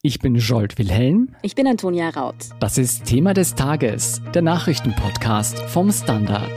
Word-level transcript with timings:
Ich 0.00 0.20
bin 0.20 0.36
Jolt 0.36 0.78
Wilhelm. 0.78 1.34
Ich 1.42 1.56
bin 1.56 1.66
Antonia 1.66 2.10
Raut. 2.10 2.36
Das 2.60 2.78
ist 2.78 3.04
Thema 3.04 3.34
des 3.34 3.56
Tages, 3.56 4.22
der 4.32 4.42
Nachrichtenpodcast 4.42 5.58
vom 5.58 5.90
Standard. 5.90 6.52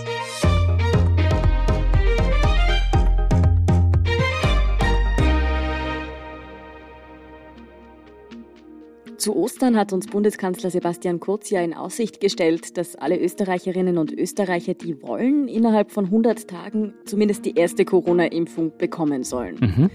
Zu 9.18 9.36
Ostern 9.36 9.76
hat 9.76 9.92
uns 9.92 10.06
Bundeskanzler 10.06 10.70
Sebastian 10.70 11.20
Kurz 11.20 11.50
ja 11.50 11.62
in 11.62 11.74
Aussicht 11.74 12.22
gestellt, 12.22 12.78
dass 12.78 12.96
alle 12.96 13.20
Österreicherinnen 13.20 13.98
und 13.98 14.12
Österreicher, 14.12 14.76
die 14.76 15.02
wollen, 15.02 15.48
innerhalb 15.48 15.92
von 15.92 16.06
100 16.06 16.48
Tagen 16.48 16.94
zumindest 17.06 17.46
die 17.46 17.56
erste 17.56 17.86
Corona-Impfung 17.86 18.78
bekommen 18.78 19.24
sollen. 19.24 19.56
Mhm. 19.60 19.90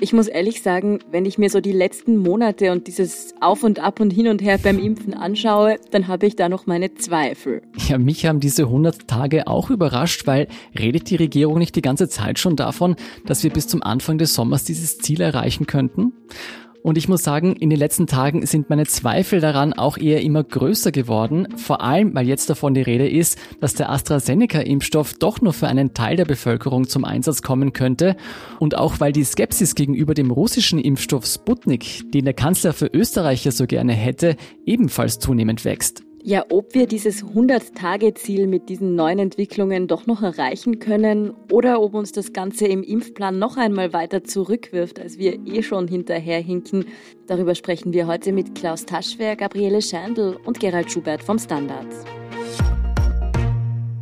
Ich 0.00 0.12
muss 0.12 0.26
ehrlich 0.26 0.60
sagen, 0.60 0.98
wenn 1.12 1.24
ich 1.24 1.38
mir 1.38 1.48
so 1.50 1.60
die 1.60 1.72
letzten 1.72 2.16
Monate 2.16 2.72
und 2.72 2.88
dieses 2.88 3.32
Auf 3.40 3.62
und 3.62 3.78
Ab 3.78 4.00
und 4.00 4.10
Hin 4.10 4.26
und 4.26 4.42
Her 4.42 4.58
beim 4.58 4.78
Impfen 4.78 5.14
anschaue, 5.14 5.76
dann 5.92 6.08
habe 6.08 6.26
ich 6.26 6.34
da 6.34 6.48
noch 6.48 6.66
meine 6.66 6.94
Zweifel. 6.94 7.62
Ja, 7.88 7.96
mich 7.96 8.26
haben 8.26 8.40
diese 8.40 8.64
100 8.64 9.06
Tage 9.06 9.46
auch 9.46 9.70
überrascht, 9.70 10.26
weil 10.26 10.48
redet 10.76 11.10
die 11.10 11.16
Regierung 11.16 11.58
nicht 11.58 11.76
die 11.76 11.82
ganze 11.82 12.08
Zeit 12.08 12.40
schon 12.40 12.56
davon, 12.56 12.96
dass 13.24 13.44
wir 13.44 13.50
bis 13.50 13.68
zum 13.68 13.82
Anfang 13.84 14.18
des 14.18 14.34
Sommers 14.34 14.64
dieses 14.64 14.98
Ziel 14.98 15.20
erreichen 15.20 15.66
könnten? 15.66 16.12
Und 16.84 16.98
ich 16.98 17.08
muss 17.08 17.22
sagen, 17.22 17.56
in 17.56 17.70
den 17.70 17.78
letzten 17.78 18.06
Tagen 18.06 18.44
sind 18.44 18.68
meine 18.68 18.84
Zweifel 18.84 19.40
daran 19.40 19.72
auch 19.72 19.96
eher 19.96 20.20
immer 20.20 20.44
größer 20.44 20.92
geworden, 20.92 21.48
vor 21.56 21.80
allem 21.80 22.14
weil 22.14 22.28
jetzt 22.28 22.50
davon 22.50 22.74
die 22.74 22.82
Rede 22.82 23.08
ist, 23.08 23.38
dass 23.58 23.72
der 23.72 23.90
AstraZeneca-Impfstoff 23.90 25.14
doch 25.14 25.40
nur 25.40 25.54
für 25.54 25.66
einen 25.66 25.94
Teil 25.94 26.18
der 26.18 26.26
Bevölkerung 26.26 26.86
zum 26.86 27.06
Einsatz 27.06 27.40
kommen 27.40 27.72
könnte 27.72 28.16
und 28.60 28.76
auch 28.76 29.00
weil 29.00 29.12
die 29.12 29.24
Skepsis 29.24 29.74
gegenüber 29.74 30.12
dem 30.12 30.30
russischen 30.30 30.78
Impfstoff 30.78 31.24
Sputnik, 31.24 32.12
den 32.12 32.26
der 32.26 32.34
Kanzler 32.34 32.74
für 32.74 32.90
Österreicher 32.92 33.50
so 33.50 33.66
gerne 33.66 33.94
hätte, 33.94 34.36
ebenfalls 34.66 35.18
zunehmend 35.18 35.64
wächst. 35.64 36.02
Ja, 36.26 36.46
ob 36.48 36.74
wir 36.74 36.86
dieses 36.86 37.22
100-Tage-Ziel 37.22 38.46
mit 38.46 38.70
diesen 38.70 38.94
neuen 38.94 39.18
Entwicklungen 39.18 39.88
doch 39.88 40.06
noch 40.06 40.22
erreichen 40.22 40.78
können 40.78 41.34
oder 41.52 41.82
ob 41.82 41.92
uns 41.92 42.12
das 42.12 42.32
Ganze 42.32 42.66
im 42.66 42.82
Impfplan 42.82 43.38
noch 43.38 43.58
einmal 43.58 43.92
weiter 43.92 44.24
zurückwirft, 44.24 44.98
als 44.98 45.18
wir 45.18 45.38
eh 45.46 45.62
schon 45.62 45.86
hinterherhinken, 45.86 46.86
darüber 47.26 47.54
sprechen 47.54 47.92
wir 47.92 48.06
heute 48.06 48.32
mit 48.32 48.54
Klaus 48.54 48.86
Taschwer, 48.86 49.36
Gabriele 49.36 49.82
Scheindl 49.82 50.38
und 50.46 50.60
Gerald 50.60 50.90
Schubert 50.90 51.22
vom 51.22 51.38
Standard. 51.38 51.88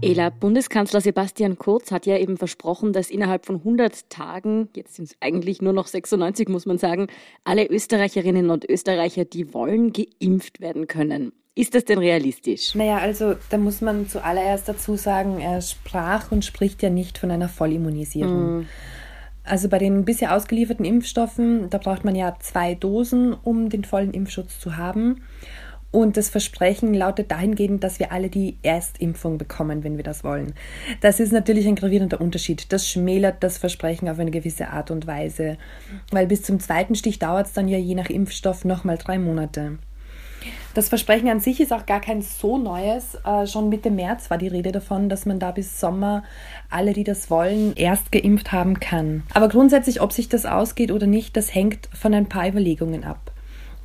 Ela, 0.01 0.31
Bundeskanzler 0.31 1.01
Sebastian 1.01 1.59
Kurz 1.59 1.91
hat 1.91 2.07
ja 2.07 2.17
eben 2.19 2.37
versprochen, 2.37 2.93
dass 2.93 3.11
innerhalb 3.11 3.47
von 3.47 3.57
100 3.57 4.09
Tagen, 4.11 4.69
jetzt 4.77 4.95
sind 4.95 5.07
es 5.07 5.17
eigentlich 5.19 5.61
nur 5.61 5.73
noch 5.73 5.89
96, 5.89 6.49
muss 6.49 6.67
man 6.67 6.79
sagen, 6.79 7.09
alle 7.43 7.69
Österreicherinnen 7.69 8.51
und 8.51 8.65
Österreicher, 8.71 9.25
die 9.25 9.53
wollen, 9.53 9.93
geimpft 9.93 10.61
werden 10.61 10.87
können. 10.87 11.33
Ist 11.55 11.75
das 11.75 11.85
denn 11.85 11.99
realistisch? 11.99 12.75
Naja, 12.75 12.97
also 12.99 13.35
da 13.51 13.59
muss 13.59 13.83
man 13.83 14.09
zuallererst 14.09 14.69
dazu 14.69 14.97
sagen, 14.97 15.39
er 15.39 15.61
sprach 15.61 16.33
und 16.33 16.45
spricht 16.47 16.83
ja 16.83 16.89
nicht 16.89 17.19
von 17.19 17.31
einer 17.31 17.49
Vollimmunisierung. 17.49 18.61
Mm. 18.61 18.67
Also 19.45 19.69
bei 19.69 19.79
den 19.79 20.05
bisher 20.05 20.35
ausgelieferten 20.35 20.87
Impfstoffen, 20.87 21.69
da 21.69 21.77
braucht 21.77 22.05
man 22.05 22.15
ja 22.15 22.37
zwei 22.41 22.75
Dosen, 22.75 23.35
um 23.35 23.69
den 23.69 23.85
vollen 23.85 24.15
Impfschutz 24.15 24.61
zu 24.61 24.77
haben. 24.79 25.23
Und 25.91 26.17
das 26.17 26.31
Versprechen 26.31 26.95
lautet 26.95 27.31
dahingehend, 27.31 27.85
dass 27.85 27.99
wir 27.99 28.13
alle 28.13 28.31
die 28.31 28.57
Erstimpfung 28.63 29.37
bekommen, 29.37 29.85
wenn 29.85 29.99
wir 29.99 30.05
das 30.05 30.25
wollen. 30.25 30.55
Das 31.03 31.21
ist 31.21 31.33
natürlich 31.33 31.69
ein 31.69 31.75
gravierender 31.75 32.19
Unterschied. 32.19 32.73
Das 32.73 32.89
schmälert 32.89 33.43
das 33.43 33.59
Versprechen 33.59 34.09
auf 34.09 34.19
eine 34.19 34.31
gewisse 34.31 34.71
Art 34.71 34.91
und 34.91 35.07
Weise. 35.07 35.59
Weil 36.11 36.27
bis 36.27 36.45
zum 36.45 36.61
zweiten 36.61 36.95
Stich 36.95 37.19
dauert 37.19 37.49
es 37.49 37.53
dann 37.53 37.69
ja 37.69 37.77
je 37.77 37.95
nach 37.95 38.09
Impfstoff 38.09 38.65
nochmal 38.65 38.97
drei 38.97 39.19
Monate. 39.19 39.79
Das 40.75 40.89
Versprechen 40.89 41.29
an 41.29 41.41
sich 41.41 41.61
ist 41.61 41.73
auch 41.73 41.85
gar 41.85 42.01
kein 42.01 42.23
so 42.23 42.57
neues. 42.57 43.19
Äh, 43.27 43.47
schon 43.47 43.69
Mitte 43.69 43.91
März 43.91 44.31
war 44.31 44.39
die 44.39 44.49
Rede 44.49 44.73
davon, 44.73 45.11
dass 45.11 45.27
man 45.27 45.39
da 45.39 45.51
bis 45.51 45.79
Sommer 45.79 46.25
alle, 46.71 46.95
die 46.95 47.05
das 47.05 47.31
wollen, 47.31 47.75
erst 47.77 48.11
geimpft 48.11 48.53
haben 48.53 48.81
kann. 48.81 49.23
Aber 49.35 49.49
grundsätzlich, 49.49 50.01
ob 50.01 50.13
sich 50.13 50.31
das 50.31 50.47
ausgeht 50.47 50.91
oder 50.91 51.07
nicht, 51.07 51.37
das 51.37 51.55
hängt 51.55 51.91
von 51.93 52.15
ein 52.15 52.29
paar 52.29 52.49
Überlegungen 52.49 53.05
ab. 53.05 53.33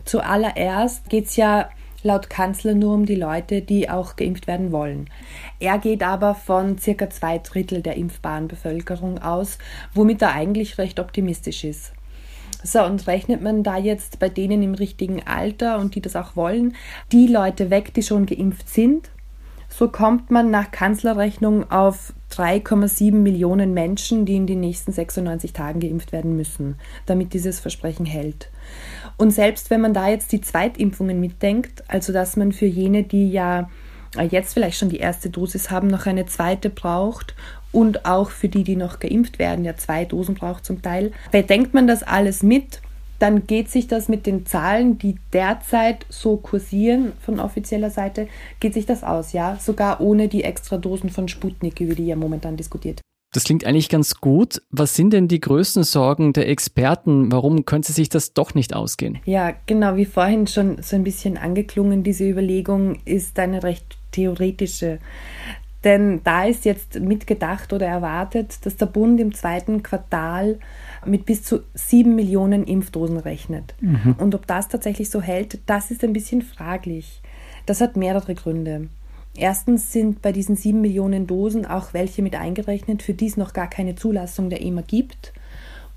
Zuallererst 0.06 1.10
geht 1.10 1.26
es 1.26 1.36
ja 1.36 1.70
laut 2.04 2.30
Kanzler 2.30 2.74
nur 2.74 2.94
um 2.94 3.06
die 3.06 3.16
Leute, 3.16 3.62
die 3.62 3.90
auch 3.90 4.16
geimpft 4.16 4.48
werden 4.48 4.72
wollen. 4.72 5.10
Er 5.60 5.80
geht 5.80 6.04
aber 6.04 6.36
von 6.36 6.78
circa 6.78 7.10
zwei 7.10 7.40
Drittel 7.40 7.82
der 7.82 7.98
impfbaren 7.98 8.48
Bevölkerung 8.48 9.20
aus, 9.20 9.58
womit 9.94 10.22
er 10.22 10.34
eigentlich 10.34 10.78
recht 10.78 11.02
optimistisch 11.02 11.66
ist. 11.66 11.92
So, 12.64 12.84
und 12.84 13.08
rechnet 13.08 13.42
man 13.42 13.64
da 13.64 13.78
jetzt 13.78 14.20
bei 14.20 14.30
denen 14.30 14.64
im 14.64 14.74
richtigen 14.74 15.26
Alter 15.26 15.78
und 15.80 15.96
die 15.96 16.02
das 16.02 16.16
auch 16.16 16.36
wollen, 16.36 16.76
die 17.12 17.28
Leute 17.28 17.70
weg, 17.70 17.94
die 17.94 18.04
schon 18.04 18.26
geimpft 18.26 18.68
sind, 18.70 19.10
so 19.70 19.90
kommt 19.90 20.32
man 20.32 20.50
nach 20.50 20.72
Kanzlerrechnung 20.72 21.70
auf 21.70 22.14
3,7 22.32 23.14
Millionen 23.14 23.74
Menschen, 23.74 24.26
die 24.26 24.36
in 24.36 24.48
den 24.48 24.60
nächsten 24.60 24.92
96 24.92 25.54
Tagen 25.54 25.80
geimpft 25.80 26.12
werden 26.12 26.36
müssen, 26.36 26.76
damit 27.06 27.34
dieses 27.34 27.60
Versprechen 27.60 28.06
hält. 28.06 28.50
Und 29.18 29.32
selbst 29.32 29.70
wenn 29.70 29.82
man 29.82 29.94
da 29.94 30.10
jetzt 30.10 30.32
die 30.32 30.42
Zweitimpfungen 30.42 31.20
mitdenkt, 31.20 31.84
also 31.88 32.12
dass 32.12 32.38
man 32.38 32.54
für 32.54 32.66
jene, 32.66 33.04
die 33.04 33.30
ja 33.30 33.70
jetzt 34.32 34.54
vielleicht 34.54 34.80
schon 34.80 34.90
die 34.90 35.00
erste 35.00 35.30
Dosis 35.30 35.70
haben, 35.70 35.88
noch 35.88 36.06
eine 36.06 36.26
zweite 36.26 36.70
braucht 36.70 37.36
und 37.72 38.06
auch 38.06 38.30
für 38.30 38.50
die, 38.50 38.64
die 38.64 38.76
noch 38.76 39.00
geimpft 39.00 39.40
werden, 39.40 39.66
ja 39.66 39.76
zwei 39.76 40.06
Dosen 40.06 40.36
braucht 40.36 40.66
zum 40.66 40.82
Teil. 40.82 41.12
Bedenkt 41.32 41.74
man 41.74 41.88
das 41.88 42.04
alles 42.04 42.44
mit, 42.44 42.82
dann 43.20 43.48
geht 43.48 43.70
sich 43.70 43.88
das 43.88 44.10
mit 44.10 44.26
den 44.26 44.46
Zahlen, 44.46 44.98
die 44.98 45.18
derzeit 45.34 46.06
so 46.10 46.38
kursieren 46.38 47.14
von 47.20 47.40
offizieller 47.40 47.90
Seite, 47.90 48.28
geht 48.60 48.74
sich 48.74 48.86
das 48.86 49.04
aus, 49.04 49.34
ja, 49.34 49.58
sogar 49.60 50.02
ohne 50.02 50.28
die 50.28 50.44
extra 50.44 50.78
Dosen 50.78 51.10
von 51.10 51.28
Sputnik, 51.28 51.80
über 51.80 51.96
die 51.96 52.06
ja 52.06 52.16
momentan 52.16 52.58
diskutiert. 52.58 53.02
Das 53.34 53.44
klingt 53.44 53.66
eigentlich 53.66 53.90
ganz 53.90 54.16
gut. 54.16 54.62
Was 54.70 54.96
sind 54.96 55.12
denn 55.12 55.28
die 55.28 55.42
größten 55.42 55.84
Sorgen 55.84 56.32
der 56.32 56.48
Experten? 56.48 57.32
Warum 57.32 57.66
könnte 57.66 57.92
sich 57.92 58.08
das 58.08 58.34
doch 58.34 58.56
nicht 58.56 58.74
ausgehen? 58.74 59.20
Ja, 59.26 59.54
genau, 59.66 59.98
wie 59.98 60.06
vorhin 60.06 60.48
schon 60.48 60.82
so 60.82 60.96
ein 60.96 61.04
bisschen 61.04 61.38
angeklungen, 61.38 62.04
diese 62.04 62.28
Überlegung 62.28 63.00
ist 63.04 63.38
eine 63.38 63.64
recht 63.64 63.98
theoretische. 64.12 65.00
Denn 65.88 66.20
da 66.26 66.44
ist 66.44 66.66
jetzt 66.66 67.00
mitgedacht 67.00 67.72
oder 67.72 67.88
erwartet, 67.88 68.66
dass 68.66 68.76
der 68.76 68.88
Bund 68.88 69.22
im 69.22 69.34
zweiten 69.34 69.84
Quartal 69.84 70.60
mit 71.06 71.26
bis 71.26 71.44
zu 71.44 71.62
sieben 71.76 72.14
Millionen 72.14 72.66
Impfdosen 72.66 73.16
rechnet. 73.16 73.74
Mhm. 73.80 74.18
Und 74.18 74.36
ob 74.36 74.46
das 74.48 74.68
tatsächlich 74.68 75.10
so 75.10 75.22
hält, 75.22 75.60
das 75.66 75.90
ist 75.90 76.04
ein 76.04 76.12
bisschen 76.12 76.42
fraglich. 76.42 77.22
Das 77.66 77.80
hat 77.80 77.96
mehrere 77.96 78.36
Gründe. 78.36 78.90
Erstens 79.38 79.94
sind 79.94 80.22
bei 80.22 80.34
diesen 80.34 80.58
sieben 80.58 80.82
Millionen 80.82 81.26
Dosen 81.26 81.66
auch 81.66 81.94
welche 81.94 82.22
mit 82.22 82.36
eingerechnet, 82.36 83.02
für 83.02 83.14
die 83.14 83.28
es 83.28 83.38
noch 83.38 83.54
gar 83.54 83.70
keine 83.70 83.96
Zulassung 83.96 84.50
der 84.50 84.62
EMA 84.62 84.82
gibt. 84.82 85.32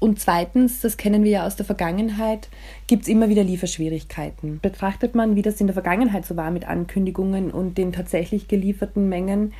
Und 0.00 0.18
zweitens, 0.18 0.80
das 0.80 0.96
kennen 0.96 1.24
wir 1.24 1.30
ja 1.30 1.46
aus 1.46 1.56
der 1.56 1.66
Vergangenheit, 1.66 2.48
gibt 2.86 3.02
es 3.02 3.08
immer 3.08 3.28
wieder 3.28 3.44
Lieferschwierigkeiten. 3.44 4.58
Betrachtet 4.62 5.14
man, 5.14 5.36
wie 5.36 5.42
das 5.42 5.60
in 5.60 5.66
der 5.66 5.74
Vergangenheit 5.74 6.24
so 6.24 6.38
war 6.38 6.50
mit 6.50 6.66
Ankündigungen 6.66 7.50
und 7.50 7.76
den 7.76 7.92
tatsächlich 7.92 8.48
gelieferten 8.48 9.10
Mengen, 9.10 9.52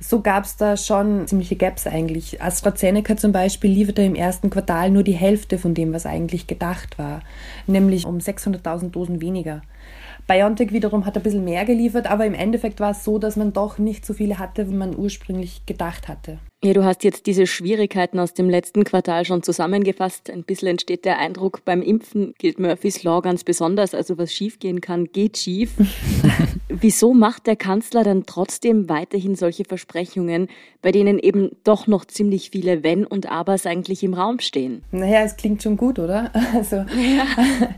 so 0.00 0.22
gab 0.22 0.44
es 0.44 0.56
da 0.56 0.78
schon 0.78 1.26
ziemliche 1.26 1.56
Gaps 1.56 1.86
eigentlich. 1.86 2.40
AstraZeneca 2.40 3.18
zum 3.18 3.32
Beispiel 3.32 3.70
lieferte 3.70 4.00
im 4.00 4.14
ersten 4.14 4.48
Quartal 4.48 4.90
nur 4.90 5.02
die 5.02 5.12
Hälfte 5.12 5.58
von 5.58 5.74
dem, 5.74 5.92
was 5.92 6.06
eigentlich 6.06 6.46
gedacht 6.46 6.98
war, 6.98 7.20
nämlich 7.66 8.06
um 8.06 8.16
600.000 8.16 8.92
Dosen 8.92 9.20
weniger. 9.20 9.60
BioNTech 10.26 10.72
wiederum 10.72 11.04
hat 11.04 11.18
ein 11.18 11.22
bisschen 11.22 11.44
mehr 11.44 11.66
geliefert, 11.66 12.10
aber 12.10 12.24
im 12.24 12.34
Endeffekt 12.34 12.80
war 12.80 12.92
es 12.92 13.04
so, 13.04 13.18
dass 13.18 13.36
man 13.36 13.52
doch 13.52 13.76
nicht 13.76 14.06
so 14.06 14.14
viele 14.14 14.38
hatte, 14.38 14.70
wie 14.70 14.74
man 14.74 14.96
ursprünglich 14.96 15.66
gedacht 15.66 16.08
hatte. 16.08 16.38
Ja, 16.64 16.74
du 16.74 16.84
hast 16.84 17.02
jetzt 17.02 17.26
diese 17.26 17.48
Schwierigkeiten 17.48 18.20
aus 18.20 18.34
dem 18.34 18.48
letzten 18.48 18.84
Quartal 18.84 19.24
schon 19.24 19.42
zusammengefasst. 19.42 20.30
Ein 20.30 20.44
bisschen 20.44 20.68
entsteht 20.68 21.04
der 21.04 21.18
Eindruck, 21.18 21.64
beim 21.64 21.82
Impfen 21.82 22.34
gilt 22.38 22.60
Murphy's 22.60 23.02
Law 23.02 23.20
ganz 23.20 23.42
besonders. 23.42 23.94
Also 23.94 24.16
was 24.16 24.32
schiefgehen 24.32 24.80
kann, 24.80 25.06
geht 25.06 25.38
schief. 25.38 25.72
Wieso 26.68 27.14
macht 27.14 27.48
der 27.48 27.56
Kanzler 27.56 28.04
dann 28.04 28.26
trotzdem 28.26 28.88
weiterhin 28.88 29.34
solche 29.34 29.64
Versprechungen, 29.64 30.46
bei 30.82 30.92
denen 30.92 31.18
eben 31.18 31.50
doch 31.64 31.88
noch 31.88 32.04
ziemlich 32.04 32.50
viele 32.50 32.84
Wenn 32.84 33.06
und 33.06 33.30
Abers 33.30 33.66
eigentlich 33.66 34.04
im 34.04 34.14
Raum 34.14 34.38
stehen? 34.38 34.82
Naja, 34.92 35.22
es 35.22 35.36
klingt 35.36 35.64
schon 35.64 35.76
gut, 35.76 35.98
oder? 35.98 36.30
Also 36.54 36.76
ja. 36.76 37.26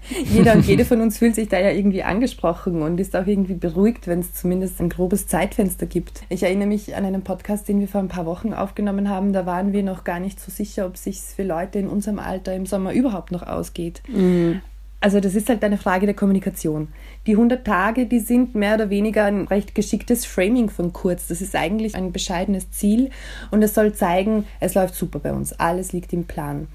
jeder 0.32 0.54
und 0.54 0.66
jede 0.66 0.84
von 0.84 1.00
uns 1.00 1.18
fühlt 1.18 1.36
sich 1.36 1.48
da 1.48 1.58
ja 1.60 1.70
irgendwie 1.70 2.02
angesprochen 2.02 2.82
und 2.82 2.98
ist 2.98 3.14
auch 3.14 3.26
irgendwie 3.26 3.54
beruhigt, 3.54 4.08
wenn 4.08 4.20
es 4.20 4.34
zumindest 4.34 4.80
ein 4.80 4.88
grobes 4.88 5.26
Zeitfenster 5.26 5.86
gibt. 5.86 6.22
Ich 6.28 6.42
erinnere 6.42 6.66
mich 6.66 6.94
an 6.96 7.04
einen 7.04 7.22
Podcast, 7.22 7.68
den 7.68 7.80
wir 7.80 7.88
vor 7.88 8.00
ein 8.00 8.08
paar 8.08 8.26
Wochen 8.26 8.52
auf 8.52 8.73
aufgenommen 8.74 9.08
haben, 9.08 9.32
da 9.32 9.46
waren 9.46 9.72
wir 9.72 9.84
noch 9.84 10.02
gar 10.02 10.18
nicht 10.18 10.40
so 10.40 10.50
sicher, 10.50 10.86
ob 10.86 10.96
sich 10.96 11.20
für 11.20 11.44
Leute 11.44 11.78
in 11.78 11.86
unserem 11.86 12.18
Alter 12.18 12.54
im 12.56 12.66
Sommer 12.66 12.92
überhaupt 12.92 13.30
noch 13.30 13.44
ausgeht. 13.44 14.02
Mhm. 14.08 14.62
Also 15.00 15.20
das 15.20 15.36
ist 15.36 15.48
halt 15.48 15.62
eine 15.62 15.78
Frage 15.78 16.06
der 16.06 16.16
Kommunikation. 16.16 16.88
Die 17.28 17.32
100 17.32 17.64
Tage, 17.64 18.06
die 18.06 18.18
sind 18.18 18.56
mehr 18.56 18.74
oder 18.74 18.90
weniger 18.90 19.26
ein 19.26 19.46
recht 19.46 19.76
geschicktes 19.76 20.26
Framing 20.26 20.70
von 20.70 20.92
Kurz. 20.92 21.28
Das 21.28 21.40
ist 21.40 21.54
eigentlich 21.54 21.94
ein 21.94 22.10
bescheidenes 22.10 22.72
Ziel 22.72 23.10
und 23.52 23.62
es 23.62 23.74
soll 23.74 23.92
zeigen, 23.92 24.44
es 24.58 24.74
läuft 24.74 24.96
super 24.96 25.20
bei 25.20 25.32
uns, 25.32 25.52
alles 25.52 25.92
liegt 25.92 26.12
im 26.12 26.24
Plan. 26.24 26.66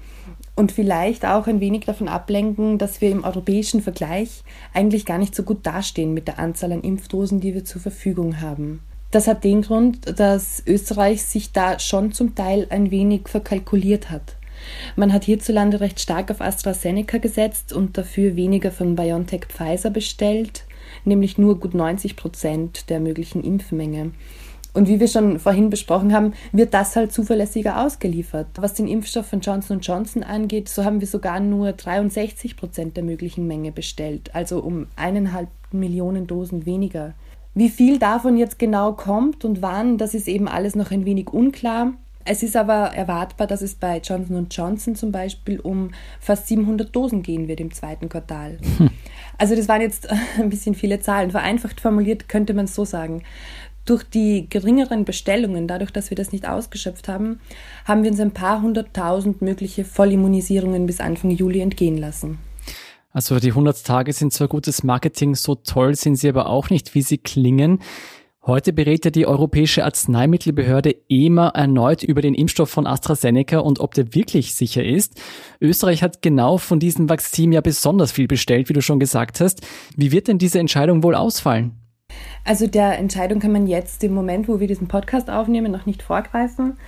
und 0.56 0.72
vielleicht 0.72 1.24
auch 1.24 1.46
ein 1.46 1.60
wenig 1.60 1.86
davon 1.86 2.08
ablenken, 2.08 2.78
dass 2.78 3.00
wir 3.00 3.10
im 3.10 3.24
europäischen 3.24 3.80
Vergleich 3.80 4.42
eigentlich 4.74 5.06
gar 5.06 5.18
nicht 5.18 5.34
so 5.34 5.42
gut 5.42 5.66
dastehen 5.66 6.12
mit 6.12 6.28
der 6.28 6.38
Anzahl 6.38 6.72
an 6.72 6.82
Impfdosen, 6.82 7.40
die 7.40 7.54
wir 7.54 7.64
zur 7.64 7.80
Verfügung 7.80 8.40
haben. 8.40 8.80
Das 9.10 9.26
hat 9.26 9.42
den 9.42 9.62
Grund, 9.62 10.20
dass 10.20 10.62
Österreich 10.66 11.22
sich 11.24 11.52
da 11.52 11.78
schon 11.78 12.12
zum 12.12 12.34
Teil 12.34 12.66
ein 12.70 12.90
wenig 12.90 13.22
verkalkuliert 13.26 14.10
hat. 14.10 14.36
Man 14.94 15.12
hat 15.12 15.24
hierzulande 15.24 15.80
recht 15.80 16.00
stark 16.00 16.30
auf 16.30 16.40
AstraZeneca 16.40 17.18
gesetzt 17.18 17.72
und 17.72 17.98
dafür 17.98 18.36
weniger 18.36 18.70
von 18.70 18.94
BioNTech 18.94 19.46
Pfizer 19.48 19.90
bestellt, 19.90 20.64
nämlich 21.04 21.38
nur 21.38 21.58
gut 21.58 21.74
90 21.74 22.14
Prozent 22.14 22.90
der 22.90 23.00
möglichen 23.00 23.42
Impfmenge. 23.42 24.12
Und 24.72 24.86
wie 24.86 25.00
wir 25.00 25.08
schon 25.08 25.40
vorhin 25.40 25.70
besprochen 25.70 26.12
haben, 26.12 26.34
wird 26.52 26.74
das 26.74 26.94
halt 26.94 27.12
zuverlässiger 27.12 27.84
ausgeliefert. 27.84 28.46
Was 28.56 28.74
den 28.74 28.86
Impfstoff 28.86 29.26
von 29.26 29.40
Johnson 29.40 29.80
Johnson 29.80 30.22
angeht, 30.22 30.68
so 30.68 30.84
haben 30.84 31.00
wir 31.00 31.08
sogar 31.08 31.40
nur 31.40 31.72
63 31.72 32.56
Prozent 32.56 32.96
der 32.96 33.02
möglichen 33.02 33.48
Menge 33.48 33.72
bestellt, 33.72 34.32
also 34.34 34.60
um 34.60 34.86
eineinhalb 34.94 35.48
Millionen 35.72 36.28
Dosen 36.28 36.66
weniger. 36.66 37.14
Wie 37.54 37.68
viel 37.68 37.98
davon 37.98 38.36
jetzt 38.36 38.58
genau 38.58 38.92
kommt 38.92 39.44
und 39.44 39.60
wann, 39.60 39.98
das 39.98 40.14
ist 40.14 40.28
eben 40.28 40.48
alles 40.48 40.76
noch 40.76 40.90
ein 40.90 41.04
wenig 41.04 41.30
unklar. 41.30 41.94
Es 42.24 42.42
ist 42.42 42.54
aber 42.54 42.94
erwartbar, 42.94 43.46
dass 43.46 43.62
es 43.62 43.74
bei 43.74 43.98
Johnson 43.98 44.46
Johnson 44.50 44.94
zum 44.94 45.10
Beispiel 45.10 45.58
um 45.58 45.90
fast 46.20 46.46
700 46.48 46.94
Dosen 46.94 47.22
gehen 47.22 47.48
wird 47.48 47.60
im 47.60 47.72
zweiten 47.72 48.08
Quartal. 48.08 48.58
Hm. 48.78 48.90
Also 49.38 49.56
das 49.56 49.68
waren 49.68 49.80
jetzt 49.80 50.08
ein 50.38 50.50
bisschen 50.50 50.74
viele 50.74 51.00
Zahlen. 51.00 51.30
Vereinfacht 51.30 51.80
formuliert 51.80 52.28
könnte 52.28 52.54
man 52.54 52.66
es 52.66 52.74
so 52.74 52.84
sagen. 52.84 53.22
Durch 53.86 54.04
die 54.04 54.48
geringeren 54.48 55.04
Bestellungen, 55.04 55.66
dadurch, 55.66 55.90
dass 55.90 56.10
wir 56.10 56.16
das 56.16 56.30
nicht 56.30 56.46
ausgeschöpft 56.46 57.08
haben, 57.08 57.40
haben 57.86 58.04
wir 58.04 58.10
uns 58.10 58.20
ein 58.20 58.32
paar 58.32 58.60
hunderttausend 58.60 59.40
mögliche 59.40 59.84
Vollimmunisierungen 59.84 60.86
bis 60.86 61.00
Anfang 61.00 61.30
Juli 61.30 61.60
entgehen 61.60 61.96
lassen. 61.96 62.38
Also 63.12 63.40
die 63.40 63.48
100 63.48 63.84
Tage 63.84 64.12
sind 64.12 64.32
zwar 64.32 64.48
gutes 64.48 64.84
Marketing, 64.84 65.34
so 65.34 65.56
toll 65.56 65.96
sind 65.96 66.16
sie 66.16 66.28
aber 66.28 66.46
auch 66.46 66.70
nicht, 66.70 66.94
wie 66.94 67.02
sie 67.02 67.18
klingen. 67.18 67.80
Heute 68.46 68.72
berät 68.72 69.04
ja 69.04 69.10
die 69.10 69.26
Europäische 69.26 69.84
Arzneimittelbehörde 69.84 70.96
EMA 71.10 71.48
erneut 71.48 72.02
über 72.02 72.22
den 72.22 72.34
Impfstoff 72.34 72.70
von 72.70 72.86
AstraZeneca 72.86 73.58
und 73.58 73.80
ob 73.80 73.92
der 73.94 74.14
wirklich 74.14 74.54
sicher 74.54 74.82
ist. 74.82 75.20
Österreich 75.60 76.02
hat 76.02 76.22
genau 76.22 76.56
von 76.56 76.78
diesem 76.78 77.10
Vakzin 77.10 77.52
ja 77.52 77.60
besonders 77.60 78.12
viel 78.12 78.28
bestellt, 78.28 78.70
wie 78.70 78.72
du 78.72 78.80
schon 78.80 78.98
gesagt 78.98 79.40
hast. 79.40 79.60
Wie 79.94 80.10
wird 80.10 80.28
denn 80.28 80.38
diese 80.38 80.58
Entscheidung 80.58 81.02
wohl 81.02 81.14
ausfallen? 81.14 81.72
Also 82.44 82.66
der 82.66 82.98
Entscheidung 82.98 83.40
kann 83.40 83.52
man 83.52 83.66
jetzt 83.66 84.02
im 84.04 84.14
Moment, 84.14 84.48
wo 84.48 84.58
wir 84.58 84.68
diesen 84.68 84.88
Podcast 84.88 85.28
aufnehmen, 85.28 85.70
noch 85.70 85.84
nicht 85.84 86.02
vorgreifen. 86.02 86.78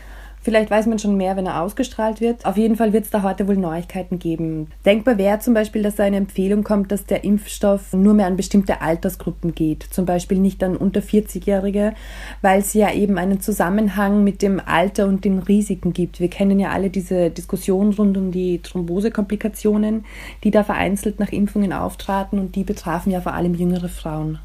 Vielleicht 0.43 0.71
weiß 0.71 0.87
man 0.87 0.99
schon 0.99 1.17
mehr, 1.17 1.37
wenn 1.37 1.47
er 1.47 1.62
ausgestrahlt 1.62 2.21
wird. 2.21 2.44
Auf 2.44 2.56
jeden 2.56 2.77
Fall 2.77 2.93
wird 2.93 3.05
es 3.05 3.11
da 3.11 3.23
heute 3.23 3.47
wohl 3.47 3.56
Neuigkeiten 3.56 4.19
geben. 4.19 4.69
Denkbar 4.85 5.17
wäre 5.17 5.39
zum 5.39 5.55
Beispiel, 5.55 5.83
dass 5.83 5.97
da 5.97 6.03
eine 6.03 6.17
Empfehlung 6.17 6.65
kommt, 6.65 6.91
dass 6.91 7.06
der 7.06 7.23
Impfstoff 7.23 7.93
nur 7.93 8.15
mehr 8.15 8.27
an 8.27 8.37
bestimmte 8.37 8.81
Altersgruppen 8.81 9.55
geht. 9.55 9.85
Zum 9.91 10.05
Beispiel 10.05 10.39
nicht 10.39 10.62
an 10.65 10.77
unter 10.77 11.00
40-Jährige, 11.00 11.94
weil 12.41 12.61
es 12.61 12.75
ja 12.75 12.93
eben 12.93 13.19
einen 13.19 13.41
Zusammenhang 13.41 14.25
mit 14.25 14.43
dem 14.43 14.61
Alter 14.65 15.06
und 15.06 15.25
den 15.25 15.39
Risiken 15.39 15.93
gibt. 15.93 16.19
Wir 16.19 16.29
kennen 16.29 16.59
ja 16.59 16.71
alle 16.71 16.91
diese 16.91 17.31
Diskussion 17.31 17.93
rund 17.93 18.17
um 18.17 18.33
die 18.33 18.61
Thrombosekomplikationen, 18.61 20.05
die 20.43 20.50
da 20.50 20.65
vereinzelt 20.65 21.21
nach 21.21 21.31
Impfungen 21.31 21.73
auftraten 21.73 22.39
und 22.39 22.56
die 22.56 22.65
betrafen 22.65 23.12
ja 23.12 23.21
vor 23.21 23.35
allem 23.35 23.55
jüngere 23.55 23.89
Frauen. 23.89 24.39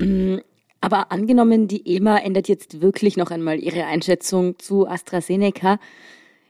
Aber 0.82 1.12
angenommen, 1.12 1.68
die 1.68 1.96
EMA 1.96 2.20
ändert 2.20 2.48
jetzt 2.48 2.82
wirklich 2.82 3.18
noch 3.18 3.32
einmal 3.32 3.60
ihre 3.60 3.86
Einschätzung 3.86 4.60
zu 4.60 4.88
AstraZeneca, 4.88 5.80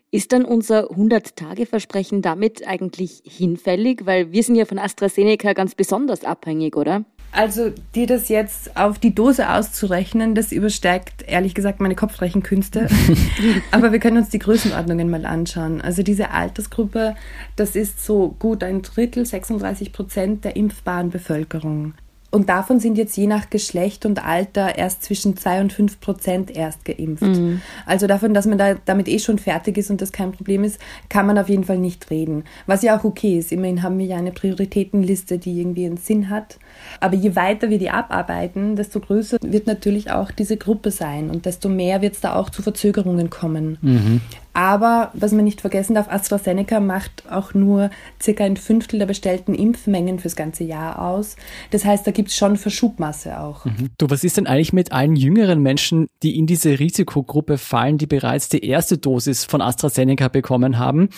ist 0.09 0.31
dann 0.31 0.45
unser 0.45 0.91
100-Tage-Versprechen 0.91 2.21
damit 2.21 2.65
eigentlich 2.65 3.21
hinfällig? 3.25 4.05
Weil 4.05 4.31
wir 4.31 4.43
sind 4.43 4.55
ja 4.55 4.65
von 4.65 4.79
AstraZeneca 4.79 5.53
ganz 5.53 5.75
besonders 5.75 6.23
abhängig, 6.23 6.77
oder? 6.77 7.03
Also 7.33 7.71
dir 7.93 8.07
das 8.07 8.29
jetzt 8.29 8.77
auf 8.77 8.99
die 8.99 9.13
Dose 9.13 9.49
auszurechnen, 9.49 10.33
das 10.33 10.51
übersteigt 10.51 11.23
ehrlich 11.27 11.53
gesagt 11.53 11.81
meine 11.81 11.95
Kopfrechenkünste. 11.95 12.87
Aber 13.71 13.91
wir 13.91 13.99
können 13.99 14.17
uns 14.17 14.29
die 14.29 14.39
Größenordnungen 14.39 15.09
mal 15.09 15.25
anschauen. 15.25 15.81
Also 15.81 16.03
diese 16.03 16.31
Altersgruppe, 16.31 17.15
das 17.57 17.75
ist 17.75 18.03
so 18.03 18.35
gut 18.39 18.63
ein 18.63 18.81
Drittel, 18.81 19.25
36 19.25 19.91
Prozent 19.91 20.45
der 20.45 20.55
impfbaren 20.55 21.09
Bevölkerung. 21.09 21.93
Und 22.29 22.49
davon 22.49 22.79
sind 22.81 22.97
jetzt 22.97 23.15
je 23.15 23.25
nach 23.25 23.49
Geschlecht 23.49 24.05
und 24.05 24.23
Alter 24.25 24.77
erst 24.77 25.03
zwischen 25.03 25.37
zwei 25.37 25.61
und 25.61 25.71
fünf 25.71 26.01
Prozent 26.01 26.55
erst 26.55 26.83
geimpft. 26.83 27.23
Mhm. 27.23 27.61
Also 27.85 28.05
davon, 28.05 28.33
dass 28.33 28.45
man 28.45 28.57
da 28.57 28.75
damit 28.85 29.07
eh 29.07 29.19
schon 29.19 29.39
fertig 29.39 29.77
ist 29.77 29.89
und 29.89 30.01
das 30.01 30.11
kein 30.11 30.33
Problem 30.33 30.65
ist, 30.65 30.77
kann 31.07 31.25
man 31.25 31.37
auf 31.37 31.47
jeden 31.47 31.63
Fall 31.63 31.77
nicht 31.77 32.11
reden. 32.11 32.43
Was 32.65 32.83
ja 32.83 32.97
auch 32.99 33.05
okay 33.05 33.37
ist. 33.37 33.53
Immerhin 33.53 33.81
haben 33.81 33.97
wir 33.97 34.05
ja 34.05 34.17
eine 34.17 34.33
Prioritätenliste, 34.33 35.37
die 35.37 35.59
irgendwie 35.61 35.85
einen 35.85 35.97
Sinn 35.97 36.29
hat. 36.29 36.59
Aber 36.99 37.15
je 37.15 37.35
weiter 37.37 37.69
wir 37.69 37.79
die 37.79 37.89
abarbeiten, 37.89 38.75
desto 38.75 38.99
größer 38.99 39.37
wird 39.41 39.65
natürlich 39.65 40.11
auch 40.11 40.29
diese 40.31 40.57
Gruppe 40.57 40.91
sein 40.91 41.29
und 41.29 41.45
desto 41.45 41.69
mehr 41.69 42.01
wird 42.01 42.15
es 42.15 42.21
da 42.21 42.35
auch 42.35 42.49
zu 42.49 42.61
Verzögerungen 42.61 43.29
kommen. 43.29 43.77
Mhm. 43.81 44.21
Aber 44.57 45.11
was 45.13 45.33
man 45.33 45.45
nicht 45.45 45.61
vergessen 45.61 45.93
darf, 45.93 46.09
AstraZeneca 46.09 46.79
macht 46.79 47.25
auch 47.29 47.53
nur 47.53 47.91
circa 48.19 48.43
ein 48.43 48.57
Fünftel 48.57 48.97
der 48.97 49.05
bestellten 49.05 49.53
Impfmengen 49.53 50.17
fürs 50.17 50.35
ganze 50.35 50.63
Jahr 50.63 50.99
aus. 50.99 51.35
Das 51.69 51.85
heißt, 51.85 52.07
da 52.07 52.09
gibt 52.09 52.29
es 52.29 52.37
schon 52.37 52.57
Verschubmasse 52.57 53.39
auch. 53.39 53.65
Mhm. 53.65 53.91
Du, 53.99 54.09
was 54.09 54.23
ist 54.23 54.37
denn 54.37 54.47
eigentlich 54.47 54.73
mit 54.73 54.91
allen 54.91 55.15
jüngeren 55.15 55.61
Menschen, 55.61 56.07
die 56.23 56.39
in 56.39 56.47
diese 56.47 56.79
Risikogruppe 56.79 57.59
fallen, 57.59 57.99
die 57.99 58.07
bereits 58.07 58.49
die 58.49 58.65
erste 58.65 58.97
Dosis 58.97 59.45
von 59.45 59.61
AstraZeneca 59.61 60.27
bekommen 60.27 60.79
haben? 60.79 61.09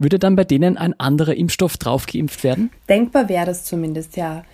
Würde 0.00 0.18
dann 0.18 0.34
bei 0.34 0.44
denen 0.44 0.78
ein 0.78 0.98
anderer 0.98 1.34
Impfstoff 1.34 1.76
draufgeimpft 1.76 2.42
werden? 2.42 2.70
Denkbar 2.88 3.28
wäre 3.28 3.44
das 3.44 3.64
zumindest, 3.64 4.16
ja. 4.16 4.44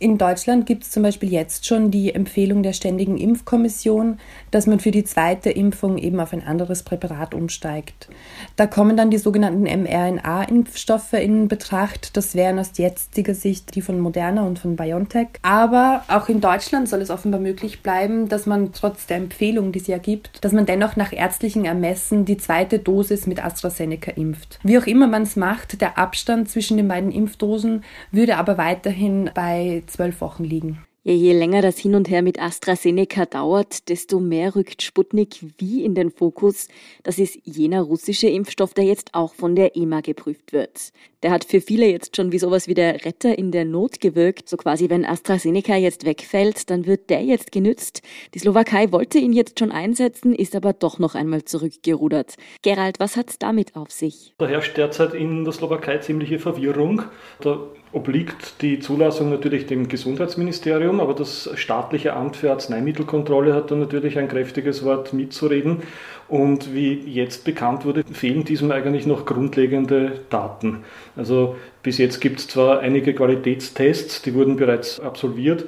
In 0.00 0.18
Deutschland 0.18 0.66
gibt 0.66 0.82
es 0.82 0.90
zum 0.90 1.04
Beispiel 1.04 1.30
jetzt 1.30 1.64
schon 1.64 1.92
die 1.92 2.12
Empfehlung 2.12 2.64
der 2.64 2.72
Ständigen 2.72 3.16
Impfkommission, 3.16 4.18
dass 4.50 4.66
man 4.66 4.80
für 4.80 4.90
die 4.90 5.04
zweite 5.04 5.50
Impfung 5.50 5.96
eben 5.98 6.18
auf 6.18 6.32
ein 6.32 6.44
anderes 6.44 6.82
Präparat 6.82 7.34
umsteigt. 7.34 8.08
Da 8.56 8.66
kommen 8.66 8.96
dann 8.96 9.10
die 9.10 9.18
sogenannten 9.18 9.62
mRNA-Impfstoffe 9.62 11.12
in 11.12 11.46
Betracht. 11.46 12.16
Das 12.16 12.34
wären 12.34 12.58
aus 12.58 12.72
jetziger 12.76 13.34
Sicht 13.34 13.76
die 13.76 13.82
von 13.82 14.00
Moderna 14.00 14.42
und 14.42 14.58
von 14.58 14.74
BioNTech. 14.74 15.28
Aber 15.42 16.02
auch 16.08 16.28
in 16.28 16.40
Deutschland 16.40 16.88
soll 16.88 17.00
es 17.00 17.10
offenbar 17.10 17.40
möglich 17.40 17.80
bleiben, 17.80 18.28
dass 18.28 18.46
man 18.46 18.72
trotz 18.72 19.06
der 19.06 19.18
Empfehlung, 19.18 19.70
die 19.70 19.78
es 19.78 19.86
ja 19.86 19.98
gibt, 19.98 20.44
dass 20.44 20.50
man 20.50 20.66
dennoch 20.66 20.96
nach 20.96 21.12
ärztlichen 21.12 21.64
Ermessen 21.64 22.24
die 22.24 22.38
zweite 22.38 22.80
Dosis 22.80 23.28
mit 23.28 23.44
AstraZeneca 23.44 24.10
impft. 24.10 24.58
Wie 24.64 24.76
auch 24.78 24.86
immer 24.86 24.95
immer 24.96 25.08
man 25.08 25.24
es 25.24 25.36
macht, 25.36 25.82
der 25.82 25.98
Abstand 25.98 26.48
zwischen 26.48 26.78
den 26.78 26.88
beiden 26.88 27.12
Impfdosen 27.12 27.84
würde 28.10 28.38
aber 28.38 28.56
weiterhin 28.56 29.30
bei 29.34 29.82
zwölf 29.86 30.22
Wochen 30.22 30.42
liegen. 30.42 30.86
Ja, 31.08 31.12
je 31.12 31.34
länger 31.34 31.62
das 31.62 31.78
Hin 31.78 31.94
und 31.94 32.10
Her 32.10 32.20
mit 32.20 32.42
AstraZeneca 32.42 33.26
dauert, 33.26 33.88
desto 33.88 34.18
mehr 34.18 34.56
rückt 34.56 34.82
Sputnik 34.82 35.36
wie 35.56 35.84
in 35.84 35.94
den 35.94 36.10
Fokus. 36.10 36.66
Das 37.04 37.20
ist 37.20 37.38
jener 37.44 37.82
russische 37.82 38.26
Impfstoff, 38.26 38.74
der 38.74 38.86
jetzt 38.86 39.14
auch 39.14 39.32
von 39.32 39.54
der 39.54 39.76
EMA 39.76 40.00
geprüft 40.00 40.52
wird. 40.52 40.90
Der 41.22 41.30
hat 41.30 41.44
für 41.44 41.60
viele 41.60 41.86
jetzt 41.86 42.16
schon 42.16 42.32
wie 42.32 42.40
sowas 42.40 42.66
wie 42.66 42.74
der 42.74 43.04
Retter 43.04 43.38
in 43.38 43.52
der 43.52 43.64
Not 43.64 44.00
gewirkt. 44.00 44.48
So 44.48 44.56
quasi, 44.56 44.90
wenn 44.90 45.04
AstraZeneca 45.04 45.76
jetzt 45.76 46.04
wegfällt, 46.04 46.70
dann 46.70 46.86
wird 46.86 47.08
der 47.08 47.22
jetzt 47.22 47.52
genützt. 47.52 48.02
Die 48.34 48.40
Slowakei 48.40 48.90
wollte 48.90 49.18
ihn 49.18 49.32
jetzt 49.32 49.60
schon 49.60 49.70
einsetzen, 49.70 50.34
ist 50.34 50.56
aber 50.56 50.72
doch 50.72 50.98
noch 50.98 51.14
einmal 51.14 51.44
zurückgerudert. 51.44 52.34
Gerald, 52.62 52.98
was 52.98 53.16
hat's 53.16 53.38
damit 53.38 53.76
auf 53.76 53.92
sich? 53.92 54.34
Da 54.38 54.48
herrscht 54.48 54.76
derzeit 54.76 55.14
in 55.14 55.44
der 55.44 55.52
Slowakei 55.52 55.98
ziemliche 55.98 56.40
Verwirrung. 56.40 57.02
Da 57.40 57.60
obliegt 57.92 58.60
die 58.60 58.78
Zulassung 58.78 59.30
natürlich 59.30 59.66
dem 59.66 59.88
Gesundheitsministerium, 59.88 60.95
aber 61.00 61.14
das 61.14 61.50
staatliche 61.54 62.14
Amt 62.14 62.36
für 62.36 62.50
Arzneimittelkontrolle 62.50 63.54
hat 63.54 63.70
da 63.70 63.76
natürlich 63.76 64.18
ein 64.18 64.28
kräftiges 64.28 64.84
Wort 64.84 65.12
mitzureden. 65.12 65.82
Und 66.28 66.74
wie 66.74 66.94
jetzt 66.94 67.44
bekannt 67.44 67.84
wurde, 67.84 68.04
fehlen 68.04 68.44
diesem 68.44 68.70
eigentlich 68.70 69.06
noch 69.06 69.26
grundlegende 69.26 70.20
Daten. 70.28 70.84
Also 71.14 71.56
bis 71.82 71.98
jetzt 71.98 72.20
gibt 72.20 72.40
es 72.40 72.48
zwar 72.48 72.80
einige 72.80 73.14
Qualitätstests, 73.14 74.22
die 74.22 74.34
wurden 74.34 74.56
bereits 74.56 74.98
absolviert. 75.00 75.66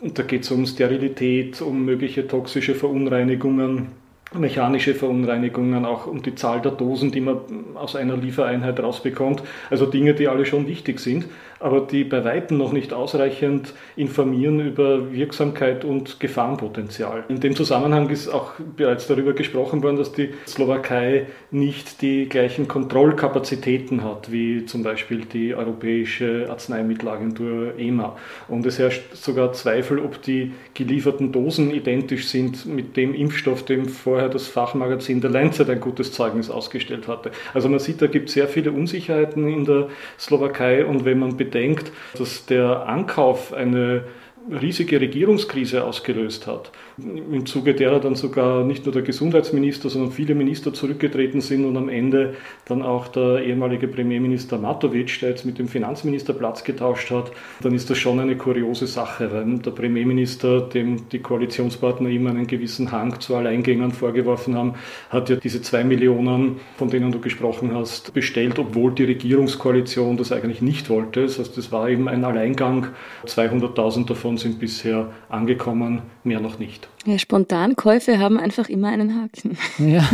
Und 0.00 0.18
da 0.18 0.22
geht 0.22 0.42
es 0.42 0.50
um 0.50 0.66
Sterilität, 0.66 1.62
um 1.62 1.84
mögliche 1.84 2.26
toxische 2.26 2.74
Verunreinigungen 2.74 4.03
mechanische 4.32 4.94
Verunreinigungen, 4.94 5.84
auch 5.84 6.06
um 6.06 6.22
die 6.22 6.34
Zahl 6.34 6.60
der 6.60 6.72
Dosen, 6.72 7.12
die 7.12 7.20
man 7.20 7.38
aus 7.74 7.96
einer 7.96 8.16
Liefereinheit 8.16 8.80
rausbekommt. 8.80 9.42
Also 9.70 9.86
Dinge, 9.86 10.14
die 10.14 10.28
alle 10.28 10.46
schon 10.46 10.66
wichtig 10.66 11.00
sind, 11.00 11.26
aber 11.60 11.80
die 11.80 12.04
bei 12.04 12.24
weitem 12.24 12.58
noch 12.58 12.72
nicht 12.72 12.92
ausreichend 12.92 13.72
informieren 13.96 14.60
über 14.60 15.12
Wirksamkeit 15.12 15.84
und 15.84 16.20
Gefahrenpotenzial. 16.20 17.24
In 17.28 17.40
dem 17.40 17.56
Zusammenhang 17.56 18.10
ist 18.10 18.28
auch 18.28 18.52
bereits 18.76 19.06
darüber 19.06 19.32
gesprochen 19.32 19.82
worden, 19.82 19.96
dass 19.96 20.12
die 20.12 20.34
Slowakei 20.46 21.26
nicht 21.50 22.02
die 22.02 22.28
gleichen 22.28 22.68
Kontrollkapazitäten 22.68 24.04
hat, 24.04 24.30
wie 24.30 24.66
zum 24.66 24.82
Beispiel 24.82 25.24
die 25.24 25.54
Europäische 25.54 26.48
Arzneimittelagentur 26.50 27.78
EMA. 27.78 28.16
Und 28.48 28.66
es 28.66 28.78
herrscht 28.78 29.14
sogar 29.14 29.52
Zweifel, 29.52 30.00
ob 30.00 30.20
die 30.22 30.52
gelieferten 30.74 31.32
Dosen 31.32 31.70
identisch 31.70 32.28
sind 32.28 32.66
mit 32.66 32.96
dem 32.96 33.14
Impfstoff, 33.14 33.64
dem 33.64 33.88
vor 33.88 34.13
vorher 34.14 34.28
das 34.28 34.46
Fachmagazin 34.46 35.20
der 35.20 35.30
Lancet 35.30 35.68
ein 35.68 35.80
gutes 35.80 36.12
Zeugnis 36.12 36.48
ausgestellt 36.48 37.08
hatte. 37.08 37.32
Also 37.52 37.68
man 37.68 37.80
sieht, 37.80 38.00
da 38.00 38.06
gibt 38.06 38.28
es 38.28 38.34
sehr 38.34 38.46
viele 38.46 38.70
Unsicherheiten 38.70 39.48
in 39.48 39.64
der 39.64 39.88
Slowakei 40.20 40.86
und 40.86 41.04
wenn 41.04 41.18
man 41.18 41.36
bedenkt, 41.36 41.90
dass 42.16 42.46
der 42.46 42.86
Ankauf 42.86 43.52
eine 43.52 44.04
riesige 44.48 45.00
Regierungskrise 45.00 45.82
ausgelöst 45.82 46.46
hat, 46.46 46.70
im 46.96 47.44
Zuge 47.46 47.74
derer 47.74 47.98
dann 47.98 48.14
sogar 48.14 48.64
nicht 48.64 48.84
nur 48.84 48.92
der 48.92 49.02
Gesundheitsminister, 49.02 49.90
sondern 49.90 50.12
viele 50.12 50.34
Minister 50.34 50.72
zurückgetreten 50.72 51.40
sind 51.40 51.64
und 51.64 51.76
am 51.76 51.88
Ende 51.88 52.34
dann 52.66 52.82
auch 52.82 53.08
der 53.08 53.42
ehemalige 53.44 53.88
Premierminister 53.88 54.58
Matovic, 54.58 55.18
der 55.20 55.30
jetzt 55.30 55.44
mit 55.44 55.58
dem 55.58 55.66
Finanzminister 55.68 56.32
Platz 56.32 56.62
getauscht 56.62 57.10
hat, 57.10 57.32
dann 57.62 57.74
ist 57.74 57.90
das 57.90 57.98
schon 57.98 58.20
eine 58.20 58.36
kuriose 58.36 58.86
Sache, 58.86 59.32
weil 59.32 59.58
der 59.58 59.72
Premierminister, 59.72 60.60
dem 60.60 61.08
die 61.08 61.18
Koalitionspartner 61.18 62.08
immer 62.10 62.30
einen 62.30 62.46
gewissen 62.46 62.92
Hang 62.92 63.18
zu 63.20 63.34
Alleingängern 63.34 63.92
vorgeworfen 63.92 64.54
haben, 64.54 64.74
hat 65.10 65.28
ja 65.28 65.36
diese 65.36 65.62
zwei 65.62 65.82
Millionen, 65.82 66.60
von 66.76 66.90
denen 66.90 67.10
du 67.10 67.20
gesprochen 67.20 67.74
hast, 67.74 68.14
bestellt, 68.14 68.58
obwohl 68.58 68.92
die 68.92 69.04
Regierungskoalition 69.04 70.16
das 70.16 70.30
eigentlich 70.30 70.62
nicht 70.62 70.90
wollte. 70.90 71.22
Das 71.22 71.38
heißt, 71.38 71.58
es 71.58 71.72
war 71.72 71.88
eben 71.88 72.08
ein 72.08 72.24
Alleingang. 72.24 72.88
200.000 73.26 74.06
davon 74.06 74.36
sind 74.36 74.60
bisher 74.60 75.10
angekommen, 75.28 76.02
mehr 76.22 76.40
noch 76.40 76.58
nicht. 77.04 77.06
Ja, 77.06 77.18
Spontankäufe 77.18 78.18
haben 78.18 78.38
einfach 78.38 78.68
immer 78.68 78.88
einen 78.88 79.20
Haken. 79.20 79.58
Ja. 79.78 80.08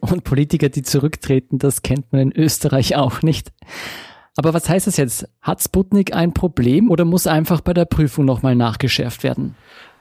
Und 0.00 0.22
Politiker, 0.24 0.68
die 0.68 0.82
zurücktreten, 0.82 1.58
das 1.58 1.82
kennt 1.82 2.12
man 2.12 2.20
in 2.20 2.32
Österreich 2.32 2.94
auch 2.94 3.22
nicht. 3.22 3.52
Aber 4.36 4.54
was 4.54 4.68
heißt 4.68 4.86
das 4.86 4.96
jetzt? 4.96 5.28
Hat 5.42 5.60
Sputnik 5.60 6.14
ein 6.14 6.32
Problem 6.32 6.90
oder 6.90 7.04
muss 7.04 7.26
einfach 7.26 7.60
bei 7.60 7.74
der 7.74 7.84
Prüfung 7.84 8.24
nochmal 8.24 8.54
nachgeschärft 8.54 9.24
werden? 9.24 9.56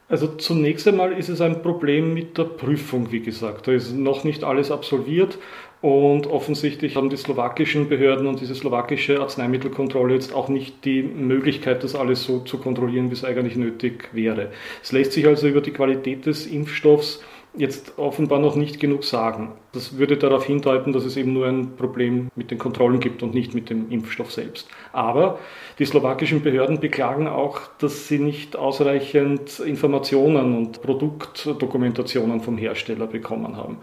Also 0.10 0.28
zunächst 0.28 0.88
einmal 0.88 1.12
ist 1.12 1.28
es 1.30 1.42
ein 1.42 1.62
Problem 1.62 2.14
mit 2.14 2.38
der 2.38 2.46
Prüfung, 2.46 3.12
wie 3.12 3.20
gesagt. 3.20 3.68
Da 3.68 3.74
ist 3.74 3.92
noch 3.94 4.24
nicht 4.24 4.44
alles 4.44 4.72
absolviert 4.72 5.38
und 5.82 6.26
offensichtlich 6.28 6.96
haben 6.96 7.10
die 7.10 7.18
slowakischen 7.18 7.88
Behörden 7.88 8.26
und 8.26 8.42
diese 8.42 8.56
slowakische 8.56 9.20
Arzneimittelkontrolle 9.20 10.16
jetzt 10.16 10.34
auch 10.34 10.50
nicht 10.50 10.86
die 10.86 11.04
Möglichkeit, 11.04 11.84
das 11.84 11.96
alles 11.96 12.24
so 12.24 12.40
zu 12.40 12.58
kontrollieren, 12.58 13.10
wie 13.10 13.14
es 13.14 13.24
eigentlich 13.24 13.56
nötig 13.56 14.10
wäre. 14.12 14.52
Es 14.82 14.92
lässt 14.92 15.14
sich 15.14 15.28
also 15.28 15.48
über 15.48 15.62
die 15.62 15.72
Qualität 15.72 16.26
des 16.26 16.48
Impfstoffs 16.48 17.22
jetzt 17.58 17.98
offenbar 17.98 18.40
noch 18.40 18.56
nicht 18.56 18.80
genug 18.80 19.04
sagen. 19.04 19.54
Das 19.74 19.98
würde 19.98 20.18
darauf 20.18 20.46
hindeuten, 20.46 20.94
dass 20.94 21.06
es 21.06 21.18
eben 21.18 21.34
nur 21.34 21.48
ein 21.48 21.76
Problem 21.76 22.30
mit 22.36 22.52
den 22.52 22.58
Kontrollen 22.58 23.00
gibt 23.00 23.24
und 23.24 23.34
nicht 23.34 23.54
mit 23.54 23.70
dem 23.70 23.92
Impfstoff 23.92 24.32
selbst. 24.32 24.70
Aber 24.94 25.40
die 25.80 25.86
slowakischen 25.86 26.42
Behörden 26.42 26.80
beklagen 26.80 27.28
auch, 27.28 27.62
dass 27.80 28.08
sie 28.08 28.20
nicht 28.20 28.56
ausreichend 28.56 29.60
Informationen 29.60 30.56
und 30.56 30.82
Produktdokumentationen 30.82 32.42
vom 32.42 32.58
Hersteller 32.58 33.08
bekommen 33.08 33.58
haben. 33.58 33.78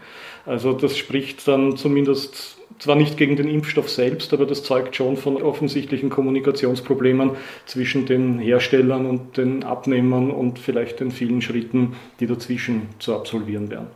Also 0.45 0.73
das 0.73 0.97
spricht 0.97 1.47
dann 1.47 1.77
zumindest 1.77 2.57
zwar 2.79 2.95
nicht 2.95 3.17
gegen 3.17 3.35
den 3.35 3.47
Impfstoff 3.47 3.89
selbst, 3.89 4.33
aber 4.33 4.45
das 4.45 4.63
zeugt 4.63 4.95
schon 4.95 5.17
von 5.17 5.41
offensichtlichen 5.41 6.09
Kommunikationsproblemen 6.09 7.31
zwischen 7.65 8.05
den 8.05 8.39
Herstellern 8.39 9.05
und 9.05 9.37
den 9.37 9.63
Abnehmern 9.63 10.31
und 10.31 10.59
vielleicht 10.59 10.99
den 10.99 11.11
vielen 11.11 11.41
Schritten, 11.41 11.95
die 12.19 12.27
dazwischen 12.27 12.83
zu 12.99 13.15
absolvieren 13.15 13.69
wären. 13.69 13.87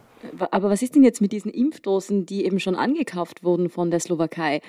Aber 0.52 0.70
was 0.70 0.82
ist 0.82 0.96
denn 0.96 1.04
jetzt 1.04 1.22
mit 1.22 1.32
diesen 1.32 1.52
Impfdosen, 1.52 2.26
die 2.26 2.46
eben 2.46 2.60
schon 2.60 2.76
angekauft 2.76 3.44
wurden 3.44 3.70
von 3.70 3.90
der 3.90 4.00
Slowakei? 4.00 4.62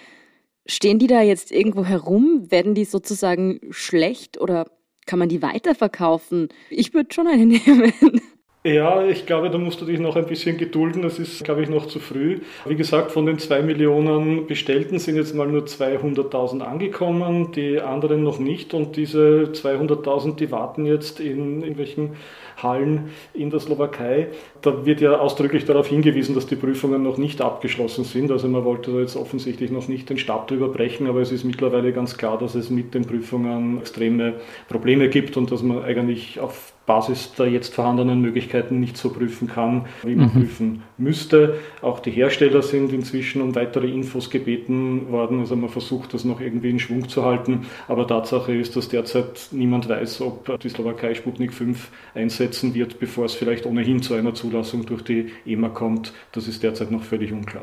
Stehen 0.67 0.99
die 0.99 1.07
da 1.07 1.23
jetzt 1.23 1.51
irgendwo 1.51 1.85
herum? 1.85 2.51
Werden 2.51 2.75
die 2.75 2.85
sozusagen 2.85 3.61
schlecht 3.71 4.41
oder 4.41 4.71
kann 5.07 5.19
man 5.19 5.29
die 5.29 5.43
weiterverkaufen? 5.43 6.49
Ich 6.69 6.95
würde 6.95 7.13
schon 7.13 7.27
eine 7.27 7.47
nehmen. 7.47 8.21
Ja, 8.63 9.07
ich 9.07 9.25
glaube, 9.25 9.49
da 9.49 9.57
musst 9.57 9.81
du 9.81 9.87
dich 9.87 9.99
noch 9.99 10.17
ein 10.17 10.27
bisschen 10.27 10.59
gedulden. 10.59 11.01
Das 11.01 11.19
ist, 11.19 11.43
glaube 11.45 11.63
ich, 11.63 11.71
noch 11.71 11.87
zu 11.87 11.99
früh. 11.99 12.41
Wie 12.67 12.77
gesagt, 12.77 13.11
von 13.11 13.25
den 13.25 13.39
zwei 13.39 13.63
Millionen 13.63 14.47
Bestellten 14.47 14.99
sind 14.99 15.17
jetzt 15.17 15.35
mal 15.35 15.49
nur 15.49 15.63
200.000 15.63 16.61
angekommen, 16.61 17.53
die 17.53 17.81
anderen 17.81 18.23
noch 18.23 18.39
nicht. 18.39 18.75
Und 18.75 18.97
diese 18.97 19.51
200.000, 19.55 20.37
die 20.37 20.51
warten 20.51 20.85
jetzt 20.85 21.21
in 21.21 21.63
irgendwelchen 21.63 22.17
Hallen 22.63 23.09
in 23.33 23.49
der 23.49 23.61
Slowakei. 23.61 24.29
Da 24.61 24.85
wird 24.85 25.01
ja 25.01 25.19
ausdrücklich 25.19 25.65
darauf 25.65 25.87
hingewiesen, 25.87 26.35
dass 26.35 26.47
die 26.47 26.57
Prüfungen 26.57 27.03
noch 27.03 27.17
nicht 27.17 27.41
abgeschlossen 27.41 28.05
sind. 28.05 28.31
Also 28.31 28.47
man 28.47 28.67
wollte 28.67 28.93
da 28.93 28.99
jetzt 28.99 29.17
offensichtlich 29.17 29.71
noch 29.71 29.89
nicht 29.89 30.11
den 30.11 30.19
Stab 30.19 30.49
drüber 30.49 30.69
brechen, 30.69 31.07
aber 31.07 31.23
es 31.23 31.33
ist 31.33 31.45
mittlerweile 31.45 31.95
ganz 31.95 32.19
klar, 32.19 32.37
dass 32.37 32.55
es 32.55 32.69
mit 32.69 32.93
den 32.93 33.07
Prüfungen 33.07 33.79
extreme 33.79 34.35
Probleme 34.69 35.09
gibt 35.09 35.39
und 35.39 35.51
dass 35.51 35.63
man 35.63 35.83
eigentlich 35.83 36.41
auf 36.41 36.75
Basis 36.87 37.35
der 37.35 37.47
jetzt 37.47 37.75
vorhandenen 37.75 38.21
Möglichkeiten 38.21 38.81
nicht 38.81 38.97
so 38.97 39.11
prüfen 39.11 39.47
kann, 39.47 39.87
wie 40.03 40.17
man 40.17 40.27
mhm. 40.27 40.33
prüfen 40.33 40.83
müsste. 40.99 41.55
Auch 41.83 42.01
die 42.01 42.11
Hersteller 42.11 42.63
sind 42.63 42.93
inzwischen 42.93 43.43
um 43.43 43.55
weitere 43.55 43.89
Infos 43.89 44.29
gebeten 44.29 45.11
worden. 45.13 45.39
Also 45.41 45.55
man 45.55 45.71
versucht 45.71 46.15
das 46.15 46.25
noch 46.25 46.41
irgendwie 46.41 46.71
in 46.71 46.81
Schwung 46.81 47.09
zu 47.09 47.25
halten. 47.25 47.67
Aber 47.87 48.07
Tatsache 48.07 48.53
ist, 48.53 48.75
dass 48.75 48.89
derzeit 48.89 49.51
niemand 49.53 49.89
weiß, 49.89 50.21
ob 50.23 50.59
die 50.61 50.69
Slowakei 50.69 51.15
Sputnik 51.15 51.53
5 51.53 51.91
einsetzen 52.15 52.75
wird, 52.75 52.99
bevor 52.99 53.27
es 53.27 53.35
vielleicht 53.35 53.67
ohnehin 53.67 54.03
zu 54.03 54.15
einer 54.15 54.35
Zulassung 54.35 54.85
durch 54.85 55.03
die 55.03 55.29
EMA 55.47 55.69
kommt. 55.69 56.13
Das 56.33 56.49
ist 56.49 56.63
derzeit 56.63 56.91
noch 56.91 57.05
völlig 57.05 57.33
unklar. 57.33 57.63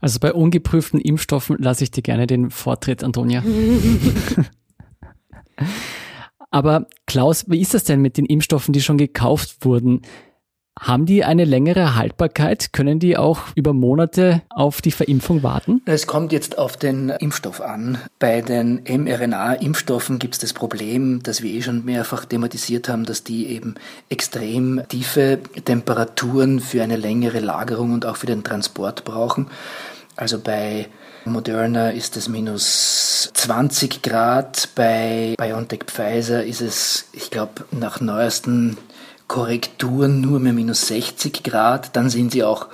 Also 0.00 0.18
bei 0.18 0.32
ungeprüften 0.32 1.00
Impfstoffen 1.00 1.56
lasse 1.58 1.84
ich 1.84 1.90
dir 1.90 2.02
gerne 2.02 2.26
den 2.26 2.50
Vortritt, 2.50 3.02
Antonia. 3.02 3.42
Aber 6.52 6.86
Klaus, 7.06 7.46
wie 7.48 7.60
ist 7.60 7.74
das 7.74 7.84
denn 7.84 8.00
mit 8.00 8.18
den 8.18 8.26
Impfstoffen, 8.26 8.72
die 8.72 8.82
schon 8.82 8.98
gekauft 8.98 9.64
wurden? 9.64 10.02
Haben 10.78 11.06
die 11.06 11.24
eine 11.24 11.44
längere 11.44 11.96
Haltbarkeit? 11.96 12.72
Können 12.72 12.98
die 12.98 13.16
auch 13.16 13.40
über 13.54 13.72
Monate 13.72 14.42
auf 14.50 14.80
die 14.80 14.90
Verimpfung 14.90 15.42
warten? 15.42 15.82
Es 15.86 16.06
kommt 16.06 16.32
jetzt 16.32 16.58
auf 16.58 16.76
den 16.76 17.10
Impfstoff 17.10 17.60
an. 17.60 17.98
Bei 18.18 18.40
den 18.40 18.82
mRNA-Impfstoffen 18.84 20.18
gibt 20.18 20.34
es 20.34 20.40
das 20.40 20.52
Problem, 20.52 21.22
das 21.22 21.42
wir 21.42 21.52
eh 21.52 21.62
schon 21.62 21.84
mehrfach 21.84 22.24
thematisiert 22.24 22.88
haben, 22.88 23.04
dass 23.04 23.22
die 23.22 23.46
eben 23.48 23.74
extrem 24.08 24.82
tiefe 24.88 25.40
Temperaturen 25.64 26.60
für 26.60 26.82
eine 26.82 26.96
längere 26.96 27.40
Lagerung 27.40 27.92
und 27.92 28.04
auch 28.04 28.16
für 28.16 28.26
den 28.26 28.44
Transport 28.44 29.04
brauchen. 29.04 29.48
Also 30.16 30.38
bei 30.38 30.88
Moderna 31.24 31.90
ist 31.90 32.16
es 32.16 32.28
minus 32.28 33.30
20 33.34 34.02
Grad, 34.02 34.68
bei 34.74 35.34
BioNTech 35.38 35.84
Pfizer 35.86 36.44
ist 36.44 36.60
es, 36.60 37.08
ich 37.12 37.30
glaube, 37.30 37.64
nach 37.70 38.00
neuesten 38.00 38.76
Korrekturen 39.28 40.20
nur 40.20 40.40
mehr 40.40 40.52
minus 40.52 40.88
60 40.88 41.42
Grad. 41.42 41.96
Dann 41.96 42.10
sind 42.10 42.32
sie 42.32 42.44
auch 42.44 42.68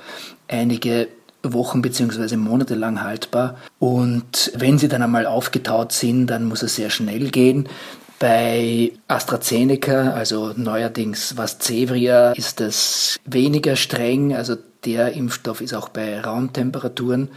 einige 0.47 1.07
Wochen 1.43 1.81
bzw. 1.81 2.35
Monate 2.35 2.75
lang 2.75 3.01
haltbar. 3.01 3.57
Und 3.79 4.51
wenn 4.55 4.77
sie 4.77 4.89
dann 4.89 5.01
einmal 5.01 5.25
aufgetaut 5.25 5.93
sind, 5.93 6.27
dann 6.27 6.45
muss 6.45 6.63
es 6.63 6.75
sehr 6.75 6.89
schnell 6.89 7.29
gehen. 7.29 7.69
Bei 8.19 8.91
AstraZeneca, 9.07 10.11
also 10.11 10.51
neuerdings 10.55 11.37
was 11.37 11.59
Cevria, 11.59 12.33
ist 12.33 12.59
es 12.59 13.17
weniger 13.23 13.77
streng. 13.77 14.35
Also 14.35 14.57
der 14.83 15.13
Impfstoff 15.13 15.61
ist 15.61 15.73
auch 15.73 15.87
bei 15.87 16.19
Raumtemperaturen 16.19 17.29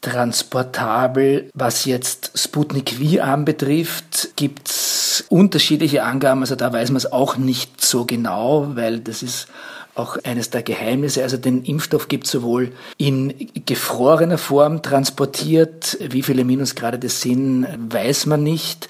transportabel. 0.00 1.50
Was 1.54 1.84
jetzt 1.84 2.32
Sputnik 2.34 2.90
V 2.90 3.22
anbetrifft, 3.22 4.30
gibt's 4.36 5.24
unterschiedliche 5.28 6.02
Angaben. 6.02 6.40
Also 6.40 6.56
da 6.56 6.72
weiß 6.72 6.90
man 6.90 6.96
es 6.96 7.10
auch 7.12 7.36
nicht 7.36 7.84
so 7.84 8.04
genau, 8.04 8.72
weil 8.74 9.00
das 9.00 9.22
ist 9.22 9.48
auch 9.94 10.16
eines 10.24 10.50
der 10.50 10.62
Geheimnisse. 10.62 11.22
Also 11.22 11.36
den 11.36 11.62
Impfstoff 11.64 12.08
gibt 12.08 12.24
es 12.24 12.32
sowohl 12.32 12.72
in 12.96 13.50
gefrorener 13.66 14.38
Form 14.38 14.82
transportiert, 14.82 15.98
wie 16.00 16.22
viele 16.22 16.44
Minusgrade 16.44 16.98
das 16.98 17.20
sind, 17.20 17.66
weiß 17.90 18.26
man 18.26 18.42
nicht. 18.42 18.88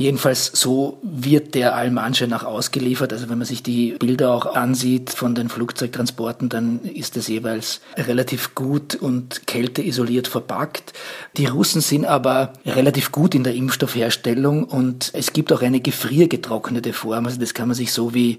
Jedenfalls 0.00 0.46
so 0.54 0.98
wird 1.02 1.54
der 1.54 1.76
allem 1.76 1.98
Anschein 1.98 2.30
nach 2.30 2.44
ausgeliefert. 2.44 3.12
Also 3.12 3.28
wenn 3.28 3.36
man 3.36 3.46
sich 3.46 3.62
die 3.62 3.96
Bilder 3.98 4.32
auch 4.32 4.46
ansieht 4.54 5.10
von 5.10 5.34
den 5.34 5.50
Flugzeugtransporten, 5.50 6.48
dann 6.48 6.80
ist 6.84 7.18
es 7.18 7.28
jeweils 7.28 7.82
relativ 7.98 8.54
gut 8.54 8.94
und 8.94 9.46
kälteisoliert 9.46 10.26
verpackt. 10.26 10.94
Die 11.36 11.44
Russen 11.44 11.82
sind 11.82 12.06
aber 12.06 12.54
relativ 12.64 13.12
gut 13.12 13.34
in 13.34 13.44
der 13.44 13.54
Impfstoffherstellung 13.54 14.64
und 14.64 15.10
es 15.12 15.34
gibt 15.34 15.52
auch 15.52 15.60
eine 15.60 15.80
gefriergetrocknete 15.80 16.94
Form. 16.94 17.26
Also 17.26 17.38
das 17.38 17.52
kann 17.52 17.68
man 17.68 17.74
sich 17.74 17.92
so 17.92 18.14
wie 18.14 18.38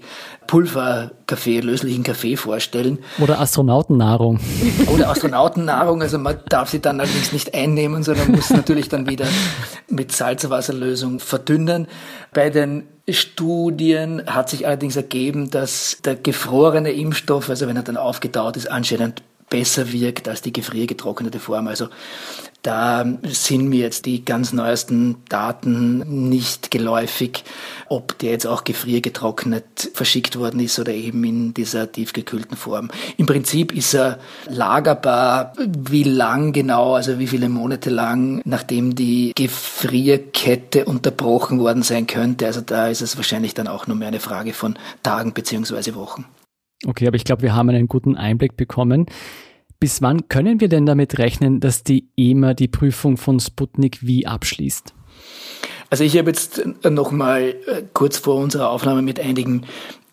Pulverkaffee, 1.32 1.60
löslichen 1.60 2.02
Kaffee 2.02 2.36
vorstellen. 2.36 2.98
Oder 3.18 3.40
Astronautennahrung. 3.40 4.38
Oder 4.92 5.10
Astronautennahrung. 5.10 6.02
Also 6.02 6.18
man 6.18 6.38
darf 6.48 6.70
sie 6.70 6.80
dann 6.80 7.00
allerdings 7.00 7.32
nicht 7.32 7.54
einnehmen, 7.54 8.02
sondern 8.02 8.32
muss 8.32 8.50
natürlich 8.50 8.88
dann 8.88 9.08
wieder 9.08 9.26
mit 9.88 10.12
Salzwasserlösung 10.12 11.18
verdünnen 11.18 11.42
verdünnen. 11.42 11.88
Bei 12.32 12.50
den 12.50 12.84
Studien 13.08 14.22
hat 14.26 14.50
sich 14.50 14.66
allerdings 14.66 14.96
ergeben, 14.96 15.50
dass 15.50 15.98
der 16.04 16.14
gefrorene 16.14 16.92
Impfstoff, 16.92 17.48
also 17.48 17.66
wenn 17.66 17.76
er 17.76 17.82
dann 17.82 17.96
aufgetaut 17.96 18.56
ist, 18.56 18.70
anscheinend 18.70 19.22
besser 19.52 19.92
wirkt 19.92 20.28
als 20.28 20.40
die 20.40 20.52
gefriergetrocknete 20.52 21.38
Form. 21.38 21.68
Also 21.68 21.88
da 22.62 23.04
sind 23.24 23.68
mir 23.68 23.80
jetzt 23.80 24.06
die 24.06 24.24
ganz 24.24 24.54
neuesten 24.54 25.16
Daten 25.28 26.28
nicht 26.30 26.70
geläufig, 26.70 27.44
ob 27.88 28.18
der 28.18 28.30
jetzt 28.30 28.46
auch 28.46 28.64
gefriergetrocknet 28.64 29.90
verschickt 29.92 30.38
worden 30.38 30.60
ist 30.60 30.78
oder 30.78 30.94
eben 30.94 31.22
in 31.24 31.52
dieser 31.52 31.92
tiefgekühlten 31.92 32.56
Form. 32.56 32.90
Im 33.18 33.26
Prinzip 33.26 33.74
ist 33.74 33.92
er 33.94 34.20
lagerbar. 34.48 35.52
Wie 35.58 36.04
lang 36.04 36.54
genau, 36.54 36.94
also 36.94 37.18
wie 37.18 37.26
viele 37.26 37.50
Monate 37.50 37.90
lang, 37.90 38.40
nachdem 38.46 38.94
die 38.94 39.32
Gefrierkette 39.34 40.86
unterbrochen 40.86 41.60
worden 41.60 41.82
sein 41.82 42.06
könnte. 42.06 42.46
Also 42.46 42.62
da 42.62 42.88
ist 42.88 43.02
es 43.02 43.18
wahrscheinlich 43.18 43.52
dann 43.52 43.68
auch 43.68 43.86
nur 43.86 43.98
mehr 43.98 44.08
eine 44.08 44.20
Frage 44.20 44.54
von 44.54 44.78
Tagen 45.02 45.34
beziehungsweise 45.34 45.94
Wochen. 45.94 46.24
Okay, 46.86 47.06
aber 47.06 47.16
ich 47.16 47.24
glaube, 47.24 47.42
wir 47.42 47.54
haben 47.54 47.68
einen 47.70 47.88
guten 47.88 48.16
Einblick 48.16 48.56
bekommen. 48.56 49.06
Bis 49.80 50.02
wann 50.02 50.28
können 50.28 50.60
wir 50.60 50.68
denn 50.68 50.86
damit 50.86 51.18
rechnen, 51.18 51.60
dass 51.60 51.82
die 51.82 52.08
EMA 52.16 52.54
die 52.54 52.68
Prüfung 52.68 53.16
von 53.16 53.40
Sputnik 53.40 53.98
V 53.98 54.28
abschließt? 54.28 54.94
Also 55.90 56.04
ich 56.04 56.16
habe 56.16 56.30
jetzt 56.30 56.62
noch 56.88 57.10
mal 57.10 57.54
äh, 57.66 57.82
kurz 57.92 58.16
vor 58.16 58.36
unserer 58.36 58.70
Aufnahme 58.70 59.02
mit 59.02 59.20
einigen 59.20 59.62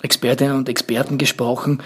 Expertinnen 0.02 0.56
und 0.56 0.70
Experten 0.70 1.18
gesprochen 1.18 1.82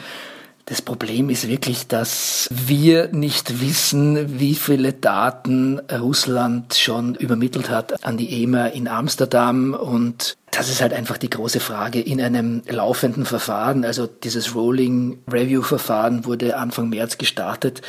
das 0.65 0.81
Problem 0.81 1.29
ist 1.29 1.49
wirklich, 1.49 1.87
dass 1.87 2.47
wir 2.49 3.09
nicht 3.11 3.61
wissen, 3.61 4.39
wie 4.39 4.55
viele 4.55 4.93
Daten 4.93 5.79
Russland 5.91 6.75
schon 6.75 7.15
übermittelt 7.15 7.69
hat 7.69 8.05
an 8.05 8.15
die 8.15 8.43
EMA 8.43 8.67
in 8.67 8.87
Amsterdam 8.87 9.73
und 9.73 10.37
das 10.55 10.69
ist 10.69 10.81
halt 10.81 10.93
einfach 10.93 11.17
die 11.17 11.29
große 11.29 11.59
Frage 11.59 11.99
in 11.99 12.21
einem 12.21 12.61
laufenden 12.67 13.25
Verfahren. 13.25 13.85
Also 13.85 14.07
dieses 14.07 14.55
Rolling 14.55 15.19
Review 15.31 15.61
Verfahren 15.61 16.25
wurde 16.25 16.57
Anfang 16.57 16.89
März 16.89 17.17
gestartet. 17.17 17.81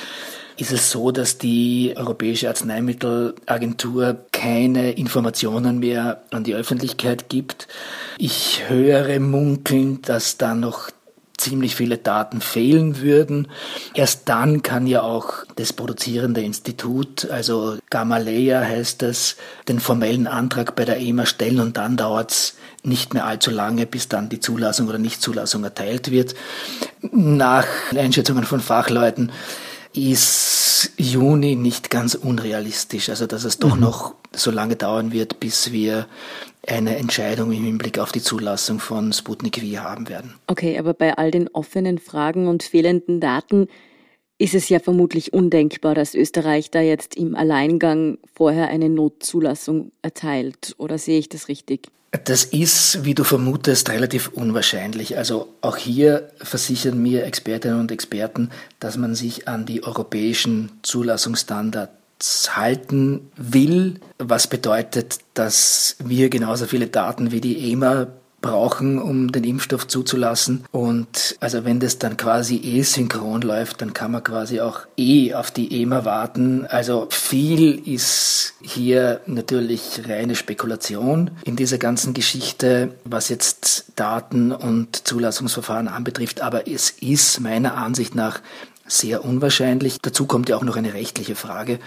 Ist 0.56 0.72
es 0.72 0.90
so, 0.90 1.10
dass 1.10 1.38
die 1.38 1.94
Europäische 1.96 2.48
Arzneimittelagentur 2.48 4.18
keine 4.32 4.92
Informationen 4.92 5.80
mehr 5.80 6.22
an 6.30 6.44
die 6.44 6.54
Öffentlichkeit 6.54 7.28
gibt? 7.28 7.66
Ich 8.18 8.62
höre 8.68 9.18
munkeln, 9.18 10.00
dass 10.02 10.38
da 10.38 10.54
noch 10.54 10.90
ziemlich 11.44 11.76
viele 11.76 11.98
Daten 11.98 12.40
fehlen 12.40 13.00
würden. 13.00 13.48
Erst 13.94 14.28
dann 14.28 14.62
kann 14.62 14.86
ja 14.86 15.02
auch 15.02 15.44
das 15.56 15.72
produzierende 15.72 16.40
Institut, 16.40 17.30
also 17.30 17.76
Gamaleya 17.90 18.60
heißt 18.60 19.02
das, 19.02 19.36
den 19.68 19.78
formellen 19.78 20.26
Antrag 20.26 20.74
bei 20.74 20.84
der 20.84 20.98
EMA 20.98 21.26
stellen 21.26 21.60
und 21.60 21.76
dann 21.76 21.96
dauert 21.96 22.30
es 22.30 22.54
nicht 22.82 23.14
mehr 23.14 23.26
allzu 23.26 23.50
lange, 23.50 23.86
bis 23.86 24.08
dann 24.08 24.28
die 24.28 24.40
Zulassung 24.40 24.88
oder 24.88 24.98
Nichtzulassung 24.98 25.64
erteilt 25.64 26.10
wird. 26.10 26.34
Nach 27.00 27.66
Einschätzungen 27.94 28.44
von 28.44 28.60
Fachleuten 28.60 29.32
ist 29.94 30.92
Juni 30.96 31.56
nicht 31.56 31.90
ganz 31.90 32.14
unrealistisch, 32.14 33.08
also 33.08 33.26
dass 33.26 33.44
es 33.44 33.58
doch 33.58 33.74
mhm. 33.74 33.80
noch 33.80 34.14
so 34.32 34.50
lange 34.50 34.76
dauern 34.76 35.12
wird, 35.12 35.40
bis 35.40 35.72
wir 35.72 36.06
eine 36.66 36.96
Entscheidung 36.96 37.52
im 37.52 37.64
Hinblick 37.64 37.98
auf 37.98 38.12
die 38.12 38.22
Zulassung 38.22 38.80
von 38.80 39.12
Sputnik 39.12 39.60
V 39.60 39.82
haben 39.82 40.08
werden. 40.08 40.34
Okay, 40.46 40.78
aber 40.78 40.94
bei 40.94 41.16
all 41.16 41.30
den 41.30 41.48
offenen 41.48 41.98
Fragen 41.98 42.48
und 42.48 42.62
fehlenden 42.62 43.20
Daten 43.20 43.68
ist 44.38 44.54
es 44.54 44.68
ja 44.68 44.80
vermutlich 44.80 45.32
undenkbar, 45.32 45.94
dass 45.94 46.14
Österreich 46.14 46.70
da 46.70 46.80
jetzt 46.80 47.16
im 47.16 47.36
Alleingang 47.36 48.18
vorher 48.34 48.68
eine 48.68 48.88
Notzulassung 48.88 49.92
erteilt. 50.02 50.74
Oder 50.78 50.98
sehe 50.98 51.18
ich 51.18 51.28
das 51.28 51.48
richtig? 51.48 51.88
Das 52.24 52.44
ist, 52.44 53.04
wie 53.04 53.14
du 53.14 53.24
vermutest, 53.24 53.90
relativ 53.90 54.28
unwahrscheinlich. 54.28 55.16
Also 55.18 55.48
auch 55.60 55.76
hier 55.76 56.30
versichern 56.36 57.02
mir 57.02 57.24
Expertinnen 57.24 57.80
und 57.80 57.90
Experten, 57.90 58.50
dass 58.78 58.96
man 58.96 59.14
sich 59.14 59.48
an 59.48 59.66
die 59.66 59.82
europäischen 59.82 60.70
Zulassungsstandards 60.82 62.56
halten 62.56 63.30
will, 63.36 64.00
was 64.18 64.46
bedeutet, 64.46 65.18
dass 65.34 65.96
wir 66.04 66.28
genauso 66.28 66.66
viele 66.66 66.86
Daten 66.86 67.32
wie 67.32 67.40
die 67.40 67.72
EMA 67.72 68.06
brauchen, 68.44 69.00
um 69.00 69.32
den 69.32 69.42
Impfstoff 69.42 69.88
zuzulassen. 69.88 70.66
Und 70.70 71.36
also 71.40 71.64
wenn 71.64 71.80
das 71.80 71.98
dann 71.98 72.18
quasi 72.18 72.56
eh 72.56 72.82
synchron 72.82 73.40
läuft, 73.40 73.80
dann 73.80 73.94
kann 73.94 74.10
man 74.10 74.22
quasi 74.22 74.60
auch 74.60 74.80
eh 74.98 75.32
auf 75.32 75.50
die 75.50 75.80
EMA 75.80 76.04
warten. 76.04 76.66
Also 76.66 77.08
viel 77.10 77.88
ist 77.88 78.52
hier 78.60 79.22
natürlich 79.26 80.02
reine 80.06 80.34
Spekulation 80.34 81.30
in 81.44 81.56
dieser 81.56 81.78
ganzen 81.78 82.12
Geschichte, 82.12 82.94
was 83.04 83.30
jetzt 83.30 83.86
Daten 83.96 84.52
und 84.52 85.08
Zulassungsverfahren 85.08 85.88
anbetrifft. 85.88 86.42
Aber 86.42 86.68
es 86.68 86.90
ist 86.90 87.40
meiner 87.40 87.78
Ansicht 87.78 88.14
nach 88.14 88.40
sehr 88.86 89.24
unwahrscheinlich. 89.24 89.98
Dazu 90.02 90.26
kommt 90.26 90.50
ja 90.50 90.56
auch 90.58 90.64
noch 90.64 90.76
eine 90.76 90.92
rechtliche 90.92 91.34
Frage. 91.34 91.78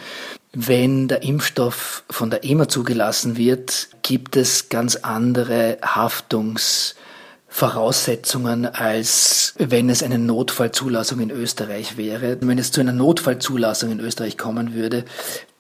Wenn 0.54 1.08
der 1.08 1.24
Impfstoff 1.24 2.04
von 2.10 2.30
der 2.30 2.44
EMA 2.44 2.68
zugelassen 2.68 3.38
wird, 3.38 3.88
gibt 4.02 4.36
es 4.36 4.68
ganz 4.70 4.96
andere 4.96 5.78
Haftungsvoraussetzungen, 5.84 8.66
als 8.66 9.54
wenn 9.58 9.90
es 9.90 10.04
eine 10.04 10.18
Notfallzulassung 10.18 11.20
in 11.20 11.32
Österreich 11.32 11.98
wäre. 11.98 12.38
Wenn 12.42 12.58
es 12.58 12.72
zu 12.72 12.82
einer 12.82 12.94
Notfallzulassung 12.94 13.92
in 13.92 14.00
Österreich 14.00 14.38
kommen 14.38 14.74
würde, 14.74 15.06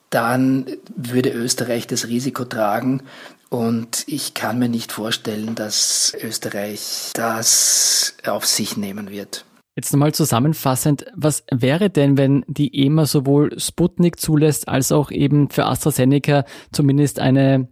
dann 0.09 0.65
würde 0.95 1.31
Österreich 1.31 1.87
das 1.87 2.07
Risiko 2.07 2.45
tragen. 2.45 3.03
Und 3.49 4.03
ich 4.07 4.33
kann 4.33 4.59
mir 4.59 4.69
nicht 4.69 4.91
vorstellen, 4.91 5.55
dass 5.55 6.15
Österreich 6.21 7.11
das 7.13 8.15
auf 8.25 8.45
sich 8.45 8.77
nehmen 8.77 9.09
wird. 9.09 9.45
Jetzt 9.77 9.93
nochmal 9.93 10.11
zusammenfassend, 10.11 11.05
was 11.13 11.43
wäre 11.51 11.91
denn, 11.91 12.17
wenn 12.17 12.43
die 12.47 12.83
EMA 12.83 13.05
sowohl 13.05 13.59
Sputnik 13.59 14.19
zulässt, 14.19 14.67
als 14.67 14.91
auch 14.91 15.11
eben 15.11 15.51
für 15.51 15.65
AstraZeneca 15.67 16.45
zumindest 16.71 17.19
eine 17.19 17.67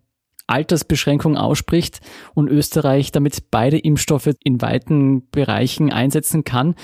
Altersbeschränkung 0.45 1.35
ausspricht 1.35 2.01
und 2.35 2.47
Österreich 2.47 3.11
damit 3.11 3.49
beide 3.49 3.79
Impfstoffe 3.79 4.29
in 4.43 4.61
weiten 4.61 5.27
Bereichen 5.31 5.91
einsetzen 5.91 6.43
kann? 6.43 6.75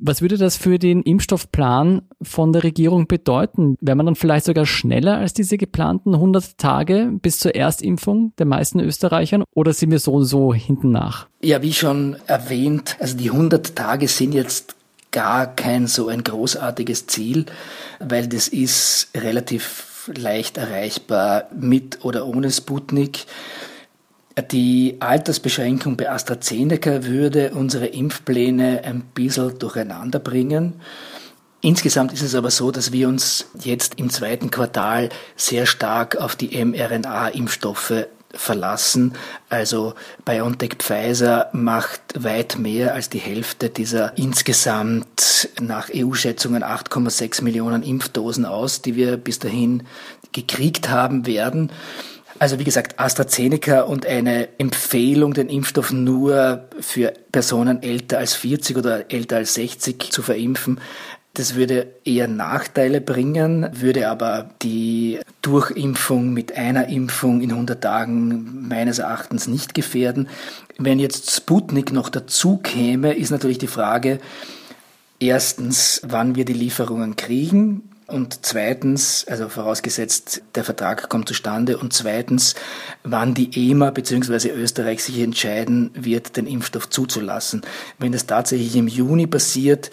Was 0.00 0.22
würde 0.22 0.38
das 0.38 0.56
für 0.56 0.78
den 0.78 1.02
Impfstoffplan 1.02 2.02
von 2.22 2.52
der 2.52 2.62
Regierung 2.62 3.08
bedeuten? 3.08 3.76
Wäre 3.80 3.96
man 3.96 4.06
dann 4.06 4.14
vielleicht 4.14 4.46
sogar 4.46 4.64
schneller 4.64 5.18
als 5.18 5.34
diese 5.34 5.58
geplanten 5.58 6.14
100 6.14 6.56
Tage 6.56 7.10
bis 7.20 7.38
zur 7.38 7.54
Erstimpfung 7.54 8.32
der 8.38 8.46
meisten 8.46 8.78
Österreichern 8.78 9.44
oder 9.54 9.72
sind 9.72 9.90
wir 9.90 9.98
so 9.98 10.12
und 10.12 10.24
so 10.24 10.54
hinten 10.54 10.92
nach? 10.92 11.26
Ja, 11.42 11.62
wie 11.62 11.72
schon 11.72 12.16
erwähnt, 12.26 12.96
also 13.00 13.16
die 13.16 13.30
100 13.30 13.74
Tage 13.74 14.06
sind 14.06 14.34
jetzt 14.34 14.76
gar 15.10 15.46
kein 15.46 15.86
so 15.86 16.08
ein 16.08 16.22
großartiges 16.22 17.06
Ziel, 17.06 17.46
weil 17.98 18.28
das 18.28 18.48
ist 18.48 19.08
relativ 19.16 20.10
leicht 20.16 20.58
erreichbar 20.58 21.48
mit 21.58 22.04
oder 22.04 22.26
ohne 22.26 22.50
Sputnik. 22.50 23.26
Die 24.42 24.96
Altersbeschränkung 25.00 25.96
bei 25.96 26.10
AstraZeneca 26.10 27.04
würde 27.04 27.50
unsere 27.50 27.86
Impfpläne 27.86 28.82
ein 28.84 29.02
bisschen 29.02 29.58
durcheinander 29.58 30.18
bringen. 30.18 30.74
Insgesamt 31.60 32.12
ist 32.12 32.22
es 32.22 32.36
aber 32.36 32.50
so, 32.50 32.70
dass 32.70 32.92
wir 32.92 33.08
uns 33.08 33.46
jetzt 33.60 33.98
im 33.98 34.10
zweiten 34.10 34.50
Quartal 34.50 35.08
sehr 35.36 35.66
stark 35.66 36.16
auf 36.16 36.36
die 36.36 36.64
mRNA-Impfstoffe 36.64 38.06
verlassen. 38.32 39.14
Also 39.48 39.94
BioNTech 40.24 40.76
Pfizer 40.78 41.48
macht 41.52 42.00
weit 42.16 42.58
mehr 42.58 42.94
als 42.94 43.08
die 43.08 43.18
Hälfte 43.18 43.70
dieser 43.70 44.16
insgesamt 44.16 45.48
nach 45.60 45.88
EU-Schätzungen 45.92 46.62
8,6 46.62 47.42
Millionen 47.42 47.82
Impfdosen 47.82 48.44
aus, 48.44 48.82
die 48.82 48.94
wir 48.94 49.16
bis 49.16 49.40
dahin 49.40 49.84
gekriegt 50.32 50.90
haben 50.90 51.26
werden. 51.26 51.72
Also 52.38 52.58
wie 52.58 52.64
gesagt, 52.64 53.00
AstraZeneca 53.00 53.82
und 53.82 54.06
eine 54.06 54.48
Empfehlung, 54.58 55.34
den 55.34 55.48
Impfstoff 55.48 55.92
nur 55.92 56.68
für 56.80 57.12
Personen 57.32 57.82
älter 57.82 58.18
als 58.18 58.34
40 58.34 58.76
oder 58.76 59.10
älter 59.10 59.36
als 59.36 59.54
60 59.54 60.12
zu 60.12 60.22
verimpfen, 60.22 60.80
das 61.34 61.54
würde 61.54 61.86
eher 62.04 62.26
Nachteile 62.26 63.00
bringen, 63.00 63.68
würde 63.72 64.08
aber 64.08 64.50
die 64.62 65.20
Durchimpfung 65.42 66.32
mit 66.32 66.56
einer 66.56 66.88
Impfung 66.88 67.40
in 67.42 67.50
100 67.50 67.80
Tagen 67.80 68.66
meines 68.66 68.98
Erachtens 68.98 69.46
nicht 69.46 69.72
gefährden. 69.74 70.28
Wenn 70.78 70.98
jetzt 70.98 71.30
Sputnik 71.30 71.92
noch 71.92 72.08
dazu 72.08 72.56
käme, 72.56 73.12
ist 73.12 73.30
natürlich 73.30 73.58
die 73.58 73.68
Frage, 73.68 74.18
erstens, 75.20 76.00
wann 76.04 76.34
wir 76.34 76.44
die 76.44 76.54
Lieferungen 76.54 77.14
kriegen. 77.14 77.88
Und 78.08 78.46
zweitens, 78.46 79.26
also 79.28 79.50
vorausgesetzt, 79.50 80.40
der 80.54 80.64
Vertrag 80.64 81.10
kommt 81.10 81.28
zustande. 81.28 81.76
Und 81.76 81.92
zweitens, 81.92 82.54
wann 83.04 83.34
die 83.34 83.70
EMA 83.70 83.90
bzw. 83.90 84.48
Österreich 84.48 85.04
sich 85.04 85.20
entscheiden 85.20 85.90
wird, 85.92 86.38
den 86.38 86.46
Impfstoff 86.46 86.88
zuzulassen. 86.88 87.60
Wenn 87.98 88.12
das 88.12 88.24
tatsächlich 88.24 88.74
im 88.76 88.88
Juni 88.88 89.26
passiert, 89.26 89.90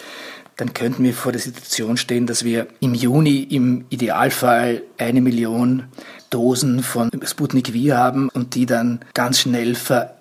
dann 0.56 0.74
könnten 0.74 1.04
wir 1.04 1.14
vor 1.14 1.34
der 1.34 1.42
Situation 1.42 1.98
stehen, 1.98 2.26
dass 2.26 2.46
wir 2.46 2.68
im 2.80 2.94
Juni 2.94 3.44
im 3.44 3.84
Idealfall 3.90 4.84
eine 4.98 5.20
Million 5.20 5.84
Dosen 6.30 6.84
von 6.84 7.10
Sputnik 7.24 7.74
V 7.74 7.96
haben 7.98 8.30
und 8.30 8.56
die 8.56 8.66
dann 8.66 9.02
ganz 9.14 9.40
schnell 9.40 9.76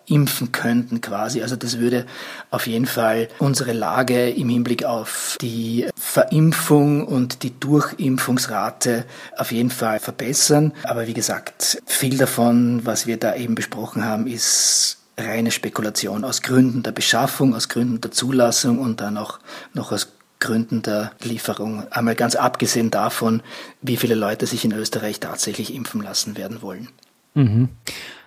verimpfen 0.06 0.52
könnten 0.52 1.00
quasi. 1.00 1.42
Also 1.42 1.56
das 1.56 1.78
würde 1.78 2.06
auf 2.50 2.66
jeden 2.66 2.86
Fall 2.86 3.28
unsere 3.38 3.72
Lage 3.72 4.30
im 4.30 4.48
Hinblick 4.48 4.84
auf 4.84 5.36
die 5.40 5.86
Verimpfung 5.96 7.06
und 7.06 7.42
die 7.42 7.58
Durchimpfungsrate 7.58 9.04
auf 9.36 9.52
jeden 9.52 9.70
Fall 9.70 9.98
verbessern. 9.98 10.72
Aber 10.84 11.06
wie 11.06 11.14
gesagt, 11.14 11.82
viel 11.86 12.18
davon, 12.18 12.84
was 12.84 13.06
wir 13.06 13.16
da 13.16 13.34
eben 13.34 13.54
besprochen 13.54 14.04
haben, 14.04 14.26
ist 14.26 14.98
reine 15.16 15.50
Spekulation 15.50 16.24
aus 16.24 16.42
Gründen 16.42 16.82
der 16.82 16.92
Beschaffung, 16.92 17.54
aus 17.54 17.68
Gründen 17.68 18.00
der 18.00 18.10
Zulassung 18.10 18.78
und 18.80 19.00
dann 19.00 19.16
auch 19.16 19.38
noch 19.72 19.92
aus 19.92 20.08
Gründen 20.40 20.82
der 20.82 21.12
Lieferung. 21.22 21.86
Einmal 21.90 22.16
ganz 22.16 22.34
abgesehen 22.34 22.90
davon, 22.90 23.42
wie 23.80 23.96
viele 23.96 24.16
Leute 24.16 24.46
sich 24.46 24.64
in 24.64 24.72
Österreich 24.72 25.20
tatsächlich 25.20 25.72
impfen 25.72 26.02
lassen 26.02 26.36
werden 26.36 26.60
wollen. 26.60 26.88
Mhm. 27.34 27.68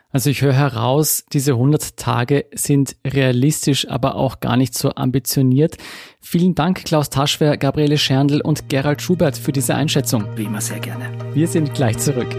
Also 0.10 0.30
ich 0.30 0.42
höre 0.42 0.54
heraus, 0.54 1.26
diese 1.34 1.54
100 1.54 1.98
Tage 1.98 2.46
sind 2.54 2.96
realistisch, 3.06 3.90
aber 3.90 4.16
auch 4.16 4.40
gar 4.40 4.56
nicht 4.56 4.74
so 4.74 4.96
ambitioniert. 4.96 5.78
Vielen 6.22 6.56
Dank, 6.56 6.86
Klaus 6.86 7.10
Taschwer, 7.10 7.58
Gabriele 7.58 7.98
Scherndl 7.98 8.40
und 8.40 8.70
Gerald 8.70 9.02
Schubert 9.02 9.38
für 9.38 9.52
diese 9.52 9.76
Einschätzung. 9.76 10.26
Wie 10.38 10.46
immer 10.46 10.62
sehr 10.62 10.80
gerne. 10.80 11.12
Wir 11.34 11.48
sind 11.48 11.74
gleich 11.74 11.98
zurück. 11.98 12.30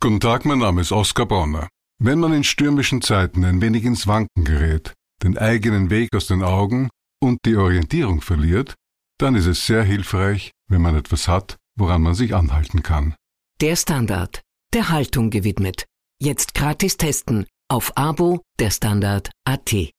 Guten 0.00 0.20
Tag, 0.20 0.44
mein 0.44 0.60
Name 0.60 0.82
ist 0.82 0.92
Oskar 0.92 1.26
Bonner. 1.26 1.68
Wenn 1.98 2.20
man 2.20 2.32
in 2.32 2.44
stürmischen 2.44 3.02
Zeiten 3.02 3.44
ein 3.44 3.60
wenig 3.60 3.84
ins 3.84 4.06
Wanken 4.06 4.44
gerät, 4.44 4.92
den 5.24 5.36
eigenen 5.36 5.90
Weg 5.90 6.14
aus 6.14 6.28
den 6.28 6.44
Augen 6.44 6.90
und 7.20 7.38
die 7.44 7.56
Orientierung 7.56 8.20
verliert, 8.20 8.74
dann 9.18 9.34
ist 9.34 9.46
es 9.46 9.66
sehr 9.66 9.82
hilfreich, 9.82 10.52
wenn 10.68 10.82
man 10.82 10.94
etwas 10.94 11.26
hat, 11.26 11.56
woran 11.76 12.02
man 12.02 12.14
sich 12.14 12.36
anhalten 12.36 12.84
kann. 12.84 13.16
Der 13.62 13.74
Standard, 13.74 14.42
der 14.74 14.90
Haltung 14.90 15.30
gewidmet. 15.30 15.86
Jetzt 16.20 16.52
gratis 16.52 16.98
testen 16.98 17.46
auf 17.70 17.90
Abo 17.96 18.42
der 18.58 18.70
Standard 18.70 19.30
AT. 19.46 19.92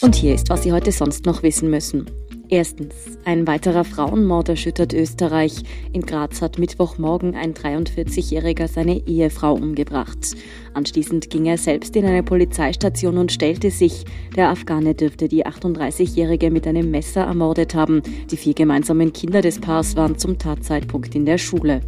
Und 0.00 0.16
hier 0.16 0.34
ist, 0.34 0.48
was 0.48 0.64
Sie 0.64 0.72
heute 0.72 0.90
sonst 0.90 1.24
noch 1.24 1.44
wissen 1.44 1.70
müssen. 1.70 2.10
Erstens. 2.48 2.92
Ein 3.24 3.46
weiterer 3.46 3.84
Frauenmord 3.84 4.48
erschüttert 4.48 4.94
Österreich. 4.94 5.62
In 5.92 6.02
Graz 6.02 6.42
hat 6.42 6.58
Mittwochmorgen 6.58 7.36
ein 7.36 7.54
43-Jähriger 7.54 8.66
seine 8.66 9.06
Ehefrau 9.06 9.54
umgebracht. 9.54 10.34
Anschließend 10.74 11.30
ging 11.30 11.46
er 11.46 11.58
selbst 11.58 11.94
in 11.94 12.04
eine 12.04 12.24
Polizeistation 12.24 13.16
und 13.16 13.30
stellte 13.30 13.70
sich. 13.70 14.04
Der 14.34 14.48
Afghane 14.48 14.96
dürfte 14.96 15.28
die 15.28 15.46
38-Jährige 15.46 16.50
mit 16.50 16.66
einem 16.66 16.90
Messer 16.90 17.22
ermordet 17.22 17.76
haben. 17.76 18.02
Die 18.28 18.36
vier 18.36 18.54
gemeinsamen 18.54 19.12
Kinder 19.12 19.40
des 19.40 19.60
Paars 19.60 19.94
waren 19.94 20.18
zum 20.18 20.36
Tatzeitpunkt 20.36 21.14
in 21.14 21.26
der 21.26 21.38
Schule. 21.38 21.80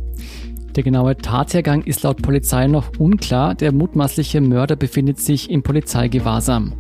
Der 0.76 0.82
genaue 0.82 1.16
Tathergang 1.16 1.82
ist 1.84 2.02
laut 2.02 2.20
Polizei 2.20 2.66
noch 2.66 2.98
unklar. 2.98 3.54
Der 3.54 3.70
mutmaßliche 3.70 4.40
Mörder 4.40 4.74
befindet 4.74 5.20
sich 5.20 5.48
im 5.48 5.62
Polizeigewahrsam. 5.62 6.72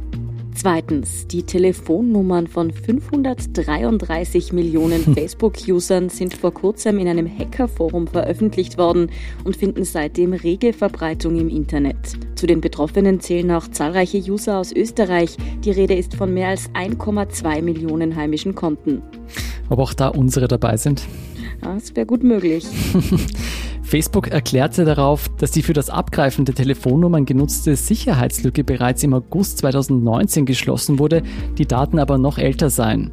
Zweitens, 0.56 1.28
die 1.28 1.44
Telefonnummern 1.44 2.48
von 2.48 2.72
533 2.72 4.52
Millionen 4.52 5.02
Facebook-Usern 5.14 6.08
sind 6.08 6.34
vor 6.34 6.52
kurzem 6.52 6.98
in 6.98 7.06
einem 7.06 7.28
Hackerforum 7.28 8.08
veröffentlicht 8.08 8.78
worden 8.78 9.10
und 9.44 9.56
finden 9.56 9.84
seitdem 9.84 10.32
rege 10.32 10.72
Verbreitung 10.72 11.38
im 11.38 11.48
Internet. 11.48 11.96
Zu 12.34 12.46
den 12.46 12.60
Betroffenen 12.60 13.20
zählen 13.20 13.50
auch 13.52 13.68
zahlreiche 13.68 14.18
User 14.18 14.58
aus 14.58 14.72
Österreich. 14.72 15.36
Die 15.64 15.72
Rede 15.72 15.94
ist 15.94 16.14
von 16.14 16.34
mehr 16.34 16.48
als 16.48 16.68
1,2 16.70 17.62
Millionen 17.62 18.16
heimischen 18.16 18.54
Konten. 18.56 19.02
Ob 19.68 19.78
auch 19.78 19.94
da 19.94 20.08
unsere 20.08 20.48
dabei 20.48 20.76
sind? 20.76 21.02
Das 21.64 21.96
wäre 21.96 22.06
gut 22.06 22.22
möglich. 22.22 22.66
Facebook 23.82 24.28
erklärte 24.28 24.84
darauf, 24.84 25.28
dass 25.38 25.50
die 25.50 25.62
für 25.62 25.72
das 25.72 25.88
Abgreifen 25.88 26.44
der 26.44 26.54
Telefonnummern 26.54 27.24
genutzte 27.24 27.74
Sicherheitslücke 27.74 28.64
bereits 28.64 29.02
im 29.02 29.14
August 29.14 29.58
2019 29.58 30.46
geschlossen 30.46 30.98
wurde, 30.98 31.22
die 31.56 31.66
Daten 31.66 31.98
aber 31.98 32.18
noch 32.18 32.38
älter 32.38 32.70
seien. 32.70 33.12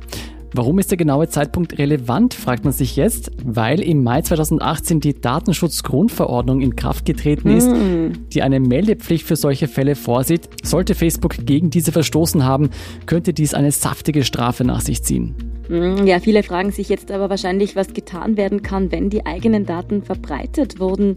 Warum 0.54 0.80
ist 0.80 0.92
der 0.92 0.98
genaue 0.98 1.30
Zeitpunkt 1.30 1.78
relevant, 1.78 2.34
fragt 2.34 2.66
man 2.66 2.74
sich 2.74 2.98
jetzt, 2.98 3.32
weil 3.46 3.80
im 3.80 4.04
Mai 4.04 4.22
2018 4.22 5.00
die 5.00 5.14
Datenschutzgrundverordnung 5.14 6.60
in 6.60 6.76
Kraft 6.76 7.06
getreten 7.06 7.52
ist, 7.52 7.70
mm. 7.72 8.28
die 8.34 8.42
eine 8.42 8.60
Meldepflicht 8.60 9.26
für 9.26 9.38
solche 9.38 9.70
Fälle 9.70 9.96
vorsieht. 9.96 10.50
Sollte 10.62 10.94
Facebook 10.94 11.46
gegen 11.46 11.70
diese 11.70 11.94
verstoßen 11.94 12.44
haben, 12.44 12.70
könnte 13.06 13.32
dies 13.32 13.54
eine 13.54 13.72
saftige 13.72 14.26
Strafe 14.26 14.66
nach 14.66 14.82
sich 14.82 15.04
ziehen. 15.04 15.36
Hm, 15.72 16.06
ja, 16.06 16.20
viele 16.20 16.44
fragen 16.44 16.72
sich 16.72 16.90
jetzt 16.90 17.12
aber 17.12 17.30
wahrscheinlich, 17.30 17.78
was 17.78 17.94
getan 17.94 18.36
werden 18.36 18.62
kann, 18.62 18.92
wenn 18.92 19.10
die 19.10 19.26
eigenen 19.26 19.66
Daten 19.66 20.04
verbreitet 20.04 20.82
wurden. 20.82 21.16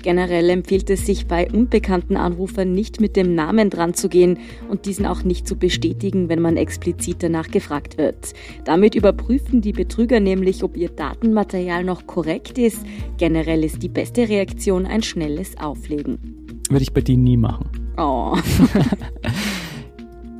Generell 0.00 0.48
empfiehlt 0.48 0.88
es 0.90 1.04
sich 1.06 1.26
bei 1.26 1.50
unbekannten 1.50 2.16
Anrufern 2.16 2.70
nicht 2.70 3.00
mit 3.00 3.16
dem 3.16 3.34
Namen 3.34 3.68
dran 3.68 3.94
zu 3.94 4.08
gehen 4.08 4.38
und 4.68 4.86
diesen 4.86 5.06
auch 5.06 5.24
nicht 5.24 5.48
zu 5.48 5.56
bestätigen, 5.56 6.28
wenn 6.28 6.40
man 6.40 6.56
explizit 6.56 7.24
danach 7.24 7.48
gefragt 7.48 7.98
wird. 7.98 8.32
Damit 8.64 8.94
überprüfen 8.94 9.60
die 9.60 9.72
Betrüger 9.72 10.20
nämlich, 10.20 10.62
ob 10.62 10.76
ihr 10.76 10.90
Datenmaterial 10.90 11.82
noch 11.82 12.06
korrekt 12.06 12.58
ist. 12.58 12.86
Generell 13.18 13.64
ist 13.64 13.82
die 13.82 13.88
beste 13.88 14.28
Reaktion 14.28 14.86
ein 14.86 15.02
schnelles 15.02 15.58
Auflegen. 15.58 16.62
Würde 16.70 16.84
ich 16.84 16.94
bei 16.94 17.00
dir 17.00 17.16
nie 17.16 17.36
machen. 17.36 17.68
Oh. 17.96 18.36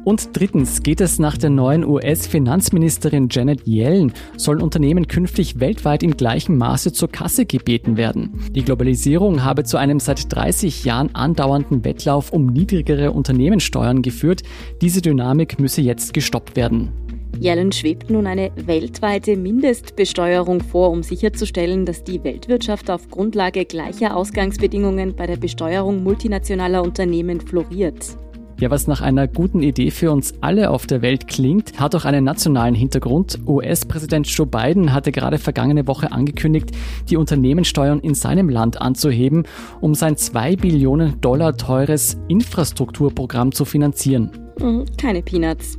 Und 0.07 0.37
drittens 0.39 0.85
geht 0.85 1.01
es 1.01 1.19
nach 1.19 1.37
der 1.37 1.51
neuen 1.51 1.85
US-Finanzministerin 1.85 3.27
Janet 3.29 3.67
Yellen, 3.67 4.13
sollen 4.37 4.63
Unternehmen 4.63 5.09
künftig 5.09 5.59
weltweit 5.59 6.05
in 6.05 6.17
gleichem 6.17 6.57
Maße 6.59 6.93
zur 6.93 7.11
Kasse 7.11 7.45
gebeten 7.45 7.97
werden. 7.97 8.31
Die 8.55 8.63
Globalisierung 8.63 9.43
habe 9.43 9.65
zu 9.65 9.79
einem 9.79 9.99
seit 9.99 10.33
30 10.33 10.85
Jahren 10.85 11.13
andauernden 11.17 11.85
Wettlauf 11.85 12.31
um 12.31 12.47
niedrigere 12.47 13.11
Unternehmenssteuern 13.11 14.01
geführt. 14.01 14.45
Diese 14.81 15.03
Dynamik 15.03 15.59
müsse 15.59 15.81
jetzt 15.81 16.15
gestoppt 16.15 16.55
werden. 16.55 16.93
Yellen 17.41 17.73
schwebt 17.73 18.09
nun 18.09 18.29
eine 18.29 18.53
weltweite 18.55 19.37
Mindestbesteuerung 19.37 20.61
vor, 20.61 20.91
um 20.91 21.03
sicherzustellen, 21.03 21.85
dass 21.85 22.05
die 22.05 22.23
Weltwirtschaft 22.23 22.91
auf 22.93 23.11
Grundlage 23.11 23.65
gleicher 23.65 24.17
Ausgangsbedingungen 24.17 25.17
bei 25.17 25.27
der 25.27 25.37
Besteuerung 25.37 26.05
multinationaler 26.05 26.85
Unternehmen 26.85 27.41
floriert. 27.41 28.17
Ja, 28.59 28.71
was 28.71 28.87
nach 28.87 29.03
einer 29.03 29.29
guten 29.29 29.63
Idee 29.63 29.91
für 29.91 30.11
uns 30.11 30.33
alle 30.41 30.71
auf 30.71 30.87
der 30.87 31.03
Welt 31.03 31.29
klingt, 31.29 31.79
hat 31.79 31.95
auch 31.95 32.07
einen 32.07 32.25
nationalen 32.25 32.75
Hintergrund. 32.75 33.39
US-Präsident 33.47 34.27
Joe 34.29 34.47
Biden 34.47 34.95
hatte 34.95 35.13
gerade 35.13 35.37
vergangene 35.37 35.87
Woche 35.87 36.11
angekündigt, 36.11 36.71
die 37.11 37.19
Unternehmenssteuern 37.19 38.01
in 38.01 38.15
seinem 38.15 38.49
Land 38.49 38.81
anzuheben, 38.81 39.45
um 39.83 39.95
sein 39.95 40.17
2 40.17 40.57
Billionen 40.57 41.21
Dollar 41.21 41.59
teures 41.59 42.17
Infrastrukturprogramm 42.29 43.53
zu 43.53 43.67
finanzieren. 43.67 44.31
Hm, 44.59 44.87
keine 44.97 45.21
Peanuts. 45.21 45.79